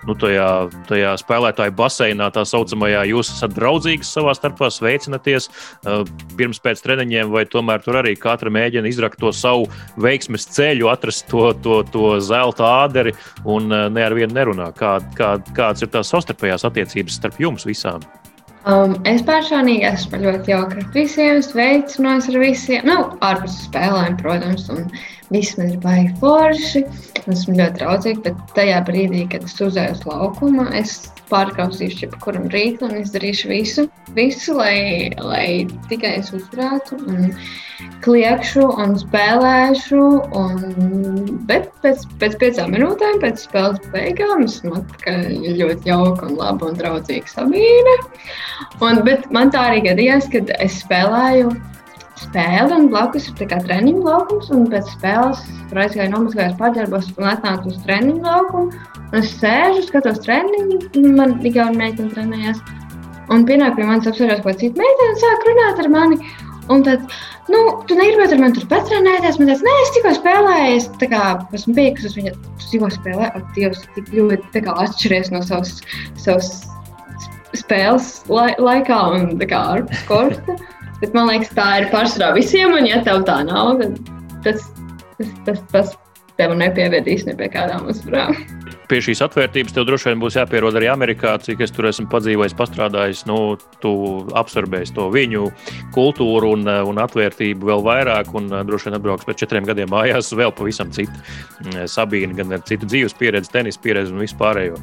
nu, 0.04 0.19
tajā, 0.19 0.52
tajā 0.89 1.15
spēlētāju 1.21 1.78
baseinā, 1.80 2.28
tā 2.36 2.43
saucamajā, 2.49 3.08
jūs 3.13 3.32
esat 3.38 3.52
draudzīgi 3.57 4.07
savā 4.07 4.33
starpā, 4.37 4.69
sveicināties 4.73 5.49
uh, 5.49 6.03
pirms 6.37 6.61
pēc 6.63 6.83
treniņiem, 6.85 7.31
vai 7.33 7.45
tomēr 7.49 7.83
tur 7.85 8.01
arī 8.01 8.15
katra 8.19 8.51
mēģina 8.53 8.89
izrakt 8.89 9.21
to 9.21 9.33
savu 9.35 9.69
veiksmes 10.01 10.47
ceļu, 10.55 10.89
atrast 10.93 11.29
to, 11.31 11.51
to, 11.63 11.81
to 11.93 12.17
zelta 12.23 12.67
āderi 12.83 13.15
un 13.45 13.71
uh, 13.71 13.87
ne 13.93 14.05
ar 14.05 14.17
vienu 14.17 14.35
nerunā. 14.35 14.71
Kā, 14.77 14.97
kā, 15.17 15.37
kāds 15.57 15.85
ir 15.85 15.93
tās 15.93 16.11
savstarpējās 16.13 16.67
attiecības 16.69 17.21
starp 17.21 17.41
jums 17.41 17.67
visām? 17.69 18.03
Um, 18.63 18.93
es 19.09 19.19
personīgi 19.27 19.83
esmu 19.89 20.21
ļoti 20.21 20.53
jauka 20.53 20.77
ar 20.79 20.85
visiem, 20.93 21.41
sveicinos 21.43 22.29
ar 22.31 22.37
visiem. 22.39 22.85
Nu, 22.87 22.95
ārpus 23.25 23.57
spēlēm, 23.65 24.15
protams, 24.21 24.69
un 24.71 24.85
viss 25.33 25.57
man 25.59 25.73
ir 25.73 25.81
baigi 25.83 26.13
forši. 26.21 26.85
Esmu 27.31 27.55
ļoti 27.55 27.79
draudzīga, 27.79 28.21
bet 28.25 28.39
tajā 28.57 28.79
brīdī, 28.88 29.23
kad 29.31 29.45
es 29.47 29.53
uzēju 29.63 29.95
uz 29.95 30.01
laukumu, 30.09 30.65
es 30.75 30.95
pārkrausīšu 31.31 32.01
jebkuram 32.03 32.49
rītam 32.51 32.91
un 32.91 32.99
izdarīšu 32.99 33.51
visu, 33.51 33.86
visu 34.17 34.57
lai, 34.57 35.13
lai 35.23 35.45
tikai 35.88 36.17
es 36.19 36.33
uzturētu 36.36 36.99
un 36.99 37.31
kliekšu 38.03 38.65
un 38.83 38.95
spēlēšu. 38.99 40.03
Un, 40.36 41.38
bet 41.47 41.69
pēc, 41.86 42.03
pēc 42.19 42.38
piecām 42.43 42.75
minūtēm, 42.75 43.21
pēc 43.23 43.47
spēles 43.47 43.79
beigām, 43.95 44.43
es 44.47 44.59
atpakaļ 44.67 45.27
ļoti 45.62 45.93
jauka 45.93 46.27
un 46.27 46.39
laba 46.41 46.71
un 46.71 46.79
draudzīga 46.79 47.31
Sabīne. 47.31 47.99
Un, 48.83 49.03
bet 49.07 49.29
man 49.31 49.53
tā 49.53 49.69
arī 49.71 49.86
gadījās, 49.88 50.27
kad 50.33 50.51
es 50.59 50.81
spēlēju 50.83 51.53
spēle, 52.23 52.75
un 52.75 52.89
blakus 52.91 53.29
ir 53.29 53.49
treniņu 53.51 54.03
laukums. 54.05 54.51
Pēc 54.71 54.93
spēles 54.95 55.43
tur 55.69 55.81
aizgāju, 55.83 56.12
nomazgājos, 56.13 56.55
paģērbos 56.62 57.12
un 57.17 57.29
atnācu 57.33 57.73
uz 57.73 57.81
treniņu 57.86 58.23
laukumu. 58.23 58.86
Es 59.19 59.36
sēžu, 59.41 59.83
skatos 59.88 60.23
treniņu, 60.25 60.79
man 61.17 61.38
ir 61.43 61.59
jau 61.59 61.69
meitene 61.75 62.09
trenējās. 62.15 62.63
Un 63.31 63.45
pienāk 63.47 63.77
pie 63.77 63.86
manis 63.88 64.09
apsvērās 64.09 64.41
kāda 64.43 64.59
cita 64.59 64.81
meitene 64.81 65.21
sāk 65.21 65.47
runāt 65.47 65.79
ar 65.83 65.89
mani. 65.93 66.19
Un 66.71 66.83
tad, 66.86 67.01
nu, 67.51 67.62
tu 67.88 67.95
negribēji 67.99 68.38
ar 68.38 68.41
mani 68.41 68.57
tur 68.57 68.67
patrenēties. 68.71 69.39
Man 69.39 69.49
teica, 69.51 69.67
nē, 69.67 69.77
es 69.83 69.95
tikko 69.95 70.13
spēlēju, 70.17 70.75
es 70.79 70.89
tā 71.01 71.09
kā 71.12 71.23
esmu 71.55 71.75
bijusi, 71.79 72.13
viņa 72.19 72.36
tikko 72.63 72.91
spēlēja, 72.97 73.31
ak, 73.39 73.49
Dievs, 73.57 73.81
tik 73.97 74.13
ļoti 74.15 74.53
tā 74.55 74.63
kā 74.67 74.75
atšķiries 74.86 75.33
no 75.36 75.43
savas, 75.45 75.81
savas 76.23 76.53
spēles 77.57 78.13
lai, 78.31 78.53
laikā 78.62 78.99
un 79.17 79.36
tā 79.41 79.49
kā 79.51 79.59
ar 79.75 79.83
sporta. 80.03 80.57
Bet 81.03 81.15
man 81.17 81.27
liekas, 81.27 81.51
tā 81.51 81.67
ir 81.81 81.89
pārsvarā 81.91 82.31
visiem, 82.37 82.71
un 82.77 82.87
ja 82.87 83.01
tev 83.03 83.25
tā 83.27 83.41
nav, 83.43 83.73
tad 83.81 83.97
tas, 84.45 84.67
tas, 85.17 85.33
tas, 85.43 85.63
tas 85.73 85.95
tev 86.39 86.55
nepievedīs 86.55 87.25
ne 87.27 87.35
pie 87.35 87.49
kādām 87.51 87.89
uzvarām 87.91 88.37
pie 88.93 88.99
šīs 89.01 89.23
atvērtības 89.25 89.73
tev 89.73 89.88
droši 89.88 90.12
vien 90.12 90.19
būs 90.21 90.36
jāpierod 90.38 90.75
arī 90.77 90.91
Amerikā, 90.91 91.32
cik 91.41 91.63
es 91.65 91.71
tur 91.73 91.88
esmu 91.89 92.06
padzīvojis, 92.12 92.53
pastrādājis. 92.58 93.23
Nu, 93.25 93.56
tu 93.82 93.93
apsverbēsi 94.38 94.93
to 94.93 95.08
viņu 95.13 95.47
kultūru 95.95 96.51
un, 96.53 96.67
un 96.69 97.01
atvērtību 97.01 97.71
vēl 97.71 97.82
vairāk, 97.88 98.29
un 98.38 98.51
droši 98.67 98.89
vien 98.91 98.97
atbrauks 98.99 99.25
pēc 99.25 99.41
četriem 99.41 99.65
gadiem 99.65 99.89
mājās 99.89 100.29
vēl 100.38 100.53
pavisam 100.53 100.93
citu 100.93 101.13
mm, 101.15 101.88
Sabīnu, 101.89 102.38
gan 102.38 102.53
ar 102.53 102.62
citu 102.69 102.86
dzīves 102.91 103.17
pieredzi, 103.17 103.49
tenis 103.56 103.82
pieredzi 103.82 104.13
un 104.13 104.21
vispārējo. 104.21 104.77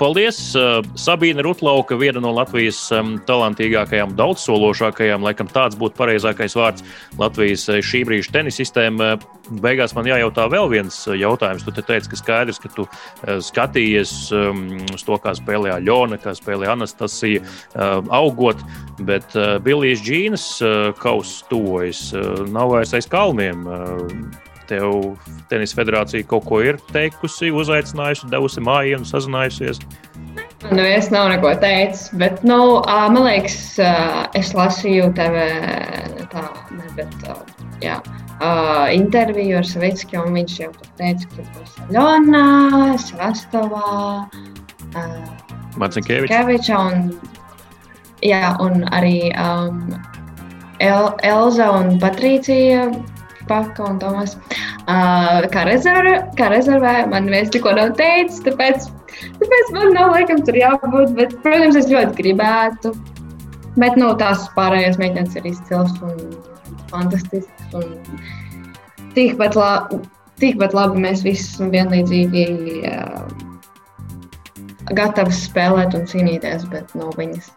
Paldies! 0.00 0.42
Sabīna 0.98 1.46
Rutlauka, 1.46 1.98
viena 2.00 2.22
no 2.24 2.34
Latvijas 2.34 2.88
talantīgākajām, 3.28 4.18
daudzsološākajām, 4.18 5.22
laikam 5.30 5.50
tāds 5.54 5.78
būtu 5.78 5.94
pareizākais 6.00 6.58
vārds 6.58 6.86
Latvijas 7.22 7.68
šī 7.86 8.02
brīža 8.08 8.34
tenisistēm. 8.40 8.98
Beigās 9.48 9.94
man 9.96 10.08
jājautā 10.08 10.48
vēl 10.52 10.68
viens 10.72 11.00
jautājums. 11.08 11.64
Tu 11.64 11.72
te 11.76 11.84
teici, 11.86 12.10
ka 12.12 12.20
skaidrs, 12.20 12.60
ka 12.62 12.72
tu 12.74 12.88
Eh, 13.26 13.38
skatījies 13.42 14.12
um, 14.36 14.66
uz 14.94 15.02
to, 15.02 15.16
kā 15.22 15.32
spēlēja 15.34 15.80
Ļona, 15.82 16.20
kā 16.22 16.34
spēlēja 16.36 16.76
Anastasija, 16.76 17.42
uh, 17.42 17.98
augot, 18.14 18.60
bet 19.02 19.34
uh, 19.34 19.56
Billijs 19.64 20.04
Džīnas 20.06 20.44
uh, 20.62 20.76
kauss 21.00 21.42
tojas, 21.50 22.08
uh, 22.14 22.44
nav 22.46 22.76
vairs 22.76 22.94
aiz 22.94 23.08
kalniem. 23.10 23.66
Uh, 23.66 24.44
Tev 24.68 25.14
tenis 25.48 25.72
federācija 25.72 26.26
kaut 26.28 26.44
ko 26.44 26.58
ir 26.60 26.76
teikusi, 26.92 27.48
uzaicinājusi, 27.56 28.28
devusi 28.28 28.60
mājiņu, 28.60 29.08
sazinājusies. 29.08 29.80
Nu, 30.68 30.82
es 30.84 31.08
nav 31.08 31.30
neko 31.32 31.54
teicis, 31.62 32.10
bet, 32.20 32.42
nu, 32.44 32.58
man 32.84 33.16
liekas, 33.24 33.56
es 34.36 34.52
lasīju 34.52 35.08
tevi 35.16 35.46
tā, 36.34 36.44
ne, 36.68 36.92
bet, 37.00 37.16
jā, 37.80 37.96
uh, 38.40 38.86
interviju 38.94 39.58
ar 39.60 39.66
Savicku, 39.66 40.20
un 40.22 40.38
viņš 40.38 40.56
jau 40.62 40.70
teica, 41.00 41.28
ka 41.34 41.90
Ļona, 41.94 42.44
Svastovā, 43.02 43.92
uh, 44.28 45.52
Marcinkeviča 45.78 46.78
un, 46.78 47.12
jā, 48.24 48.54
un 48.64 48.86
arī 48.94 49.30
um, 49.38 49.84
El, 50.78 51.12
Elza 51.26 51.70
un 51.74 51.96
Patricija 51.98 52.88
Paka 53.48 53.84
un 53.88 53.98
Tomas. 53.98 54.36
Uh, 54.88 55.44
kā, 55.52 55.64
rezervē, 55.68 56.14
kā 56.38 56.50
rezervē, 56.52 57.08
man 57.10 57.28
viens 57.32 57.50
tikko 57.52 57.72
nav 57.76 57.94
teicis, 57.98 58.42
tāpēc, 58.44 58.88
tāpēc 59.40 59.72
man 59.76 59.94
nav 59.96 60.12
laikam 60.14 60.42
tur 60.44 60.56
jābūt, 60.56 61.14
bet, 61.16 61.34
protams, 61.44 61.78
es 61.80 61.88
ļoti 61.90 62.16
gribētu. 62.20 62.92
Bet, 63.78 63.96
nu, 64.00 64.10
tās 64.20 64.48
pārējās 64.56 64.98
meitenes 65.00 65.36
ir 65.38 65.48
izcils 65.48 65.96
un 66.02 66.16
fantastisks. 66.92 67.76
Un 67.78 67.96
tikpat, 69.16 69.58
la, 69.58 69.72
tikpat 70.40 70.74
labi 70.76 71.04
mēs 71.04 71.24
visi 71.26 71.46
esam 71.46 71.72
vienlīdzīgi 71.74 72.46
uh, 72.88 73.28
gatavi 74.96 75.34
spēlēt 75.36 75.96
un 75.98 76.08
cīnīties, 76.10 76.66
bet 76.72 76.92
no 76.98 77.12
viņas. 77.16 77.52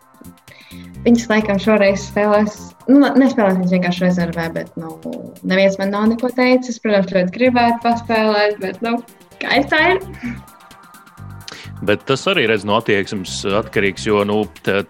Viņas 1.02 1.26
laikam 1.32 1.58
šoreiz 1.60 2.04
spēlēs, 2.12 2.60
nu, 2.92 3.02
nespēlēs 3.02 3.58
viņas 3.58 3.74
vienkārši 3.74 4.06
rezervē, 4.06 4.46
bet, 4.54 4.70
nu, 4.80 4.94
neviens 5.42 5.80
man 5.82 5.92
nav 5.96 6.08
neko 6.12 6.30
teicis. 6.38 6.80
Protams, 6.84 7.12
ļoti 7.16 7.36
gribētu 7.40 7.82
paspēlēt, 7.88 8.60
bet, 8.62 8.80
nu, 8.86 9.00
kā 9.42 9.62
ir 9.62 9.68
tā 9.72 9.82
ir. 9.96 10.04
Bet 11.82 12.04
tas 12.06 12.22
arī 12.30 12.44
redz 12.50 12.62
no 12.68 12.76
attieksmes 12.78 13.40
atkarīgs, 13.58 14.04
jo 14.06 14.22
nu, 14.28 14.44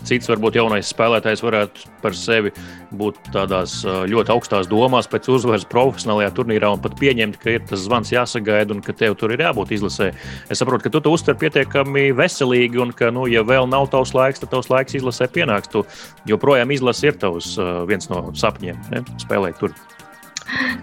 cits 0.03 0.27
varbūt 0.27 0.57
jaunais 0.59 0.89
spēlētājs 0.91 1.43
varētu 1.43 1.85
par 2.03 2.15
sevi 2.17 2.51
būt 2.99 3.31
tādās 3.31 3.77
ļoti 3.85 4.33
augstās 4.33 4.67
domās 4.67 5.07
pēc 5.11 5.29
uzvaras 5.31 5.63
profesionālajā 5.71 6.33
turnīrā 6.35 6.73
un 6.75 6.83
pat 6.83 6.97
pieņemt, 6.99 7.39
ka 7.39 7.55
ir 7.55 7.63
tas 7.69 7.85
zvans 7.85 8.11
jāsagaida 8.11 8.75
un 8.75 8.83
ka 8.83 8.95
tev 8.97 9.15
tur 9.19 9.31
ir 9.31 9.45
jābūt 9.45 9.71
izlasē. 9.77 10.09
Es 10.51 10.59
saprotu, 10.59 10.89
ka 10.89 10.93
tu 10.97 11.03
to 11.05 11.15
uztver 11.15 11.39
pietiekami 11.39 12.09
veselīgi 12.17 12.83
un 12.83 12.91
ka, 12.91 13.13
nu, 13.15 13.23
ja 13.31 13.45
vēl 13.47 13.71
nav 13.71 13.87
tavs 13.93 14.11
laiks, 14.17 14.43
tad 14.43 14.51
tavs 14.51 14.71
laiks 14.73 14.99
izlasē 14.99 15.31
pienāks. 15.31 15.71
Tu 15.71 15.85
joprojām 16.33 16.75
izlase 16.75 17.07
ir 17.07 17.19
tavs 17.23 17.55
viens 17.87 18.11
no 18.11 18.27
sapņiem, 18.35 18.83
ne? 18.91 19.05
spēlēt 19.23 19.63
tur. 19.63 19.75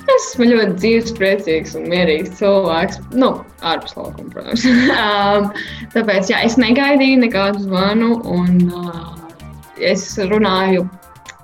Es 0.09 0.31
esmu 0.31 0.49
ļoti 0.49 0.77
dzīves, 0.81 1.13
priecīgs 1.19 1.75
un 1.79 1.89
mierīgs 1.93 2.39
cilvēks. 2.39 3.01
Nu, 3.19 3.33
ārpus 3.67 3.97
laukuma, 3.99 4.31
protams. 4.33 4.65
um, 5.03 5.51
tāpēc 5.95 6.31
jā, 6.33 6.41
es 6.47 6.57
negaidīju 6.61 7.21
nekādu 7.25 7.67
zvanu. 7.67 8.15
Un, 8.33 8.71
uh, 8.73 9.13
es 9.79 10.07
runāju 10.31 10.87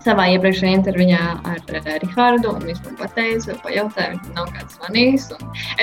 savā 0.04 0.26
iepriekšējā 0.34 0.78
intervijā 0.78 1.20
ar 1.48 1.60
uh, 1.60 1.90
Rahādu, 2.04 2.54
viņš 2.64 2.80
man 2.86 3.12
teica, 3.16 3.58
pajautāja, 3.64 4.14
viņš 4.14 4.26
man 4.28 4.38
nav 4.40 4.50
kāds 4.56 4.78
zvanījis. 4.78 5.28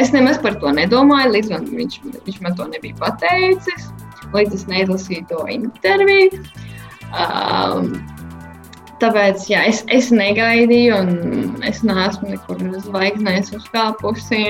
Es 0.02 0.13
nemaz 0.15 0.41
par 0.41 0.58
to 0.62 0.74
nedomāju, 0.78 1.36
līdz 1.38 1.54
man, 1.56 1.70
viņš, 1.78 2.00
viņš 2.26 2.41
man 2.46 2.58
to 2.58 2.67
nebija 2.74 2.98
pateicis, 3.02 3.89
līdz 4.34 4.60
es 4.60 4.67
neizlasīju 4.72 5.30
to 5.32 5.46
interviju. 5.60 6.44
Um, 7.12 8.01
Tāpēc 9.02 9.48
jā, 9.50 9.64
es, 9.66 9.80
es 9.90 10.12
negaidīju, 10.14 10.98
un 11.02 11.64
es 11.66 11.80
neesmu 11.86 12.36
nekur 12.36 12.60
zvaigznēs 12.86 13.50
uzkāpusi. 13.58 14.42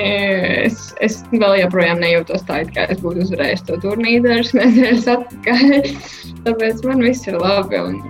Es, 0.66 0.90
es 1.00 1.22
vēl 1.32 1.62
joprojām 1.62 2.02
nejūtos 2.04 2.44
tā, 2.50 2.62
it 2.66 2.74
kā 2.76 2.84
es 2.92 3.00
būtu 3.04 3.24
uzvarējis 3.24 3.64
to 3.70 3.80
turnīru 3.86 4.26
dažas 4.28 4.52
nedēļas 4.58 5.08
atpakaļ. 5.14 5.88
Tāpēc 6.50 6.84
man 6.90 7.06
viss 7.06 7.32
ir 7.32 7.40
labi. 7.40 7.80
Un 7.80 8.02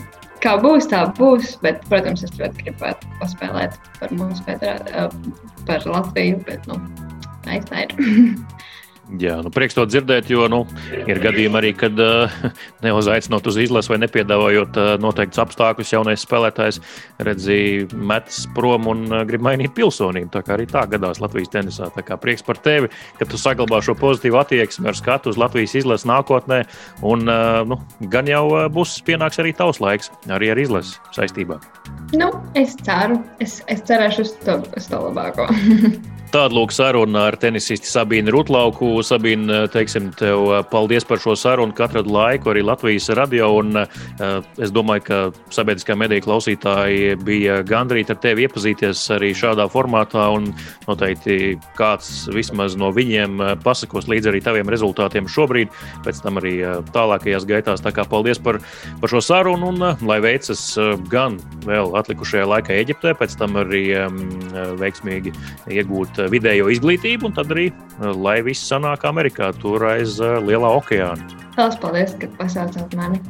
kā 0.42 0.56
būs, 0.64 0.90
tā 0.90 1.04
būs. 1.20 1.54
Bet, 1.62 1.86
protams, 1.92 2.26
es 2.26 2.34
ļoti 2.40 2.66
gribētu 2.66 3.14
paspēlēt 3.22 3.78
par 4.00 4.18
mums, 4.18 4.42
par 5.68 5.88
Latviju. 5.94 6.42
Bet, 6.50 6.66
nu, 6.72 6.82
tā 7.46 7.86
ir. 7.86 7.96
Jā, 9.20 9.34
nu, 9.44 9.50
prieks 9.52 9.76
to 9.76 9.84
dzirdēt, 9.84 10.30
jo 10.32 10.46
nu, 10.52 10.62
ir 11.10 11.20
gadījumi 11.20 11.58
arī, 11.60 11.72
kad 11.76 11.98
uh, 12.00 12.32
neuzaicinot 12.86 13.48
uz 13.50 13.58
izlasi 13.60 13.92
vai 13.92 13.98
nepiedāvājot 14.06 14.78
uh, 14.80 14.92
noteiktus 15.04 15.42
apstākļus, 15.44 15.92
jaunais 15.92 16.24
spēlētājs 16.24 16.80
redzīja 17.28 17.90
metas 17.98 18.46
prom 18.56 18.88
un 18.92 19.04
uh, 19.10 19.24
grib 19.28 19.44
mainīt 19.44 19.74
pilsonību. 19.76 20.32
Tā 20.32 20.44
kā 20.48 20.56
arī 20.56 20.68
tā 20.72 20.86
gadās 20.94 21.20
Latvijas 21.24 21.52
tenisā. 21.52 21.90
Tā 21.92 22.06
kā 22.08 22.16
prieks 22.22 22.46
par 22.48 22.62
tevi, 22.64 22.92
ka 23.20 23.28
tu 23.28 23.40
saglabā 23.42 23.82
šo 23.84 23.98
pozitīvu 24.00 24.40
attieksmi 24.40 24.88
ar 24.92 25.00
skatu 25.00 25.34
uz 25.34 25.42
Latvijas 25.42 25.76
izlasi 25.82 26.08
nākotnē. 26.08 26.62
Un, 27.04 27.28
uh, 27.28 27.66
nu, 27.68 27.82
gan 28.14 28.32
jau 28.32 28.46
uh, 28.54 28.70
būs 28.72 28.96
pienāks 29.08 29.44
arī 29.44 29.52
tavs 29.58 29.84
laiks, 29.84 30.14
arī 30.32 30.54
ar 30.56 30.64
izlasi 30.64 30.96
saistībā. 31.18 31.60
Nu, 32.16 32.32
es 32.56 32.80
ceru, 32.86 33.20
es, 33.44 33.60
es 33.72 33.84
cerēšu 33.92 34.24
uz 34.24 34.34
to, 34.46 34.60
uz 34.78 34.88
to 34.92 35.04
labāko. 35.10 35.52
Tāda 36.32 36.56
lūk 36.56 36.72
saruna 36.72 37.26
ar 37.28 37.36
tenisistu 37.36 37.90
Sabīnu 37.92 38.32
Rutlauku. 38.32 38.88
Sabīna, 39.04 39.66
teiksim, 39.68 40.14
tev 40.16 40.46
paldies 40.72 41.04
par 41.04 41.20
šo 41.20 41.34
sarunu, 41.36 41.74
ka 41.76 41.90
atradi 41.90 42.08
laiku 42.08 42.54
arī 42.54 42.62
Latvijas 42.64 43.10
radio. 43.20 43.50
Un, 43.60 43.76
uh, 43.76 44.38
es 44.56 44.72
domāju, 44.72 45.04
ka 45.10 45.18
sabiedriskā 45.52 45.98
mediju 46.00 46.24
klausītāji 46.30 47.18
bija 47.28 47.58
gandrīz 47.68 48.14
ar 48.14 48.20
tevi 48.24 48.46
iepazīties 48.48 49.02
arī 49.18 49.34
šādā 49.36 49.66
formātā. 49.74 50.30
Un 50.32 50.54
noteikti 50.88 51.58
kāds 51.76 52.30
vismaz 52.32 52.80
no 52.80 52.94
viņiem 52.96 53.60
pasakos 53.66 54.08
līdz 54.08 54.32
arī 54.32 54.40
taviem 54.46 54.72
rezultātiem 54.72 55.28
šobrīd, 55.28 55.76
pēc 56.08 56.24
tam 56.24 56.40
arī 56.40 56.56
tālākajās 56.96 57.50
gaitās. 57.52 57.84
Tā 57.84 57.92
kā 57.92 58.08
paldies 58.08 58.40
par, 58.40 58.62
par 59.04 59.12
šo 59.12 59.20
sarunu 59.20 59.74
un 59.74 59.84
lai 60.08 60.22
veicas 60.24 60.64
gan 61.12 61.42
vēl 61.68 61.92
atlikušajā 62.00 62.48
laikā 62.56 62.80
Eģiptē, 62.86 63.18
pēc 63.20 63.36
tam 63.44 63.60
arī 63.66 63.84
um, 64.00 64.24
veiksmīgi 64.80 65.36
iegūt 65.76 66.21
Eh, 66.22 66.30
vidējo 66.30 66.70
izglītību, 66.74 67.30
un 67.30 67.36
tad 67.38 67.54
arī, 67.54 67.70
eh, 67.72 68.08
lai 68.28 68.42
viss 68.46 68.70
sanāk 68.70 69.06
Amerikā, 69.10 69.52
tur 69.62 69.86
aiz 69.94 70.20
eh, 70.22 70.38
Lielā 70.46 70.74
okeāna. 70.78 71.30
Tās 71.58 71.78
paldies, 71.82 72.18
ka 72.20 72.30
pasācāt 72.40 72.96
mani! 72.96 73.22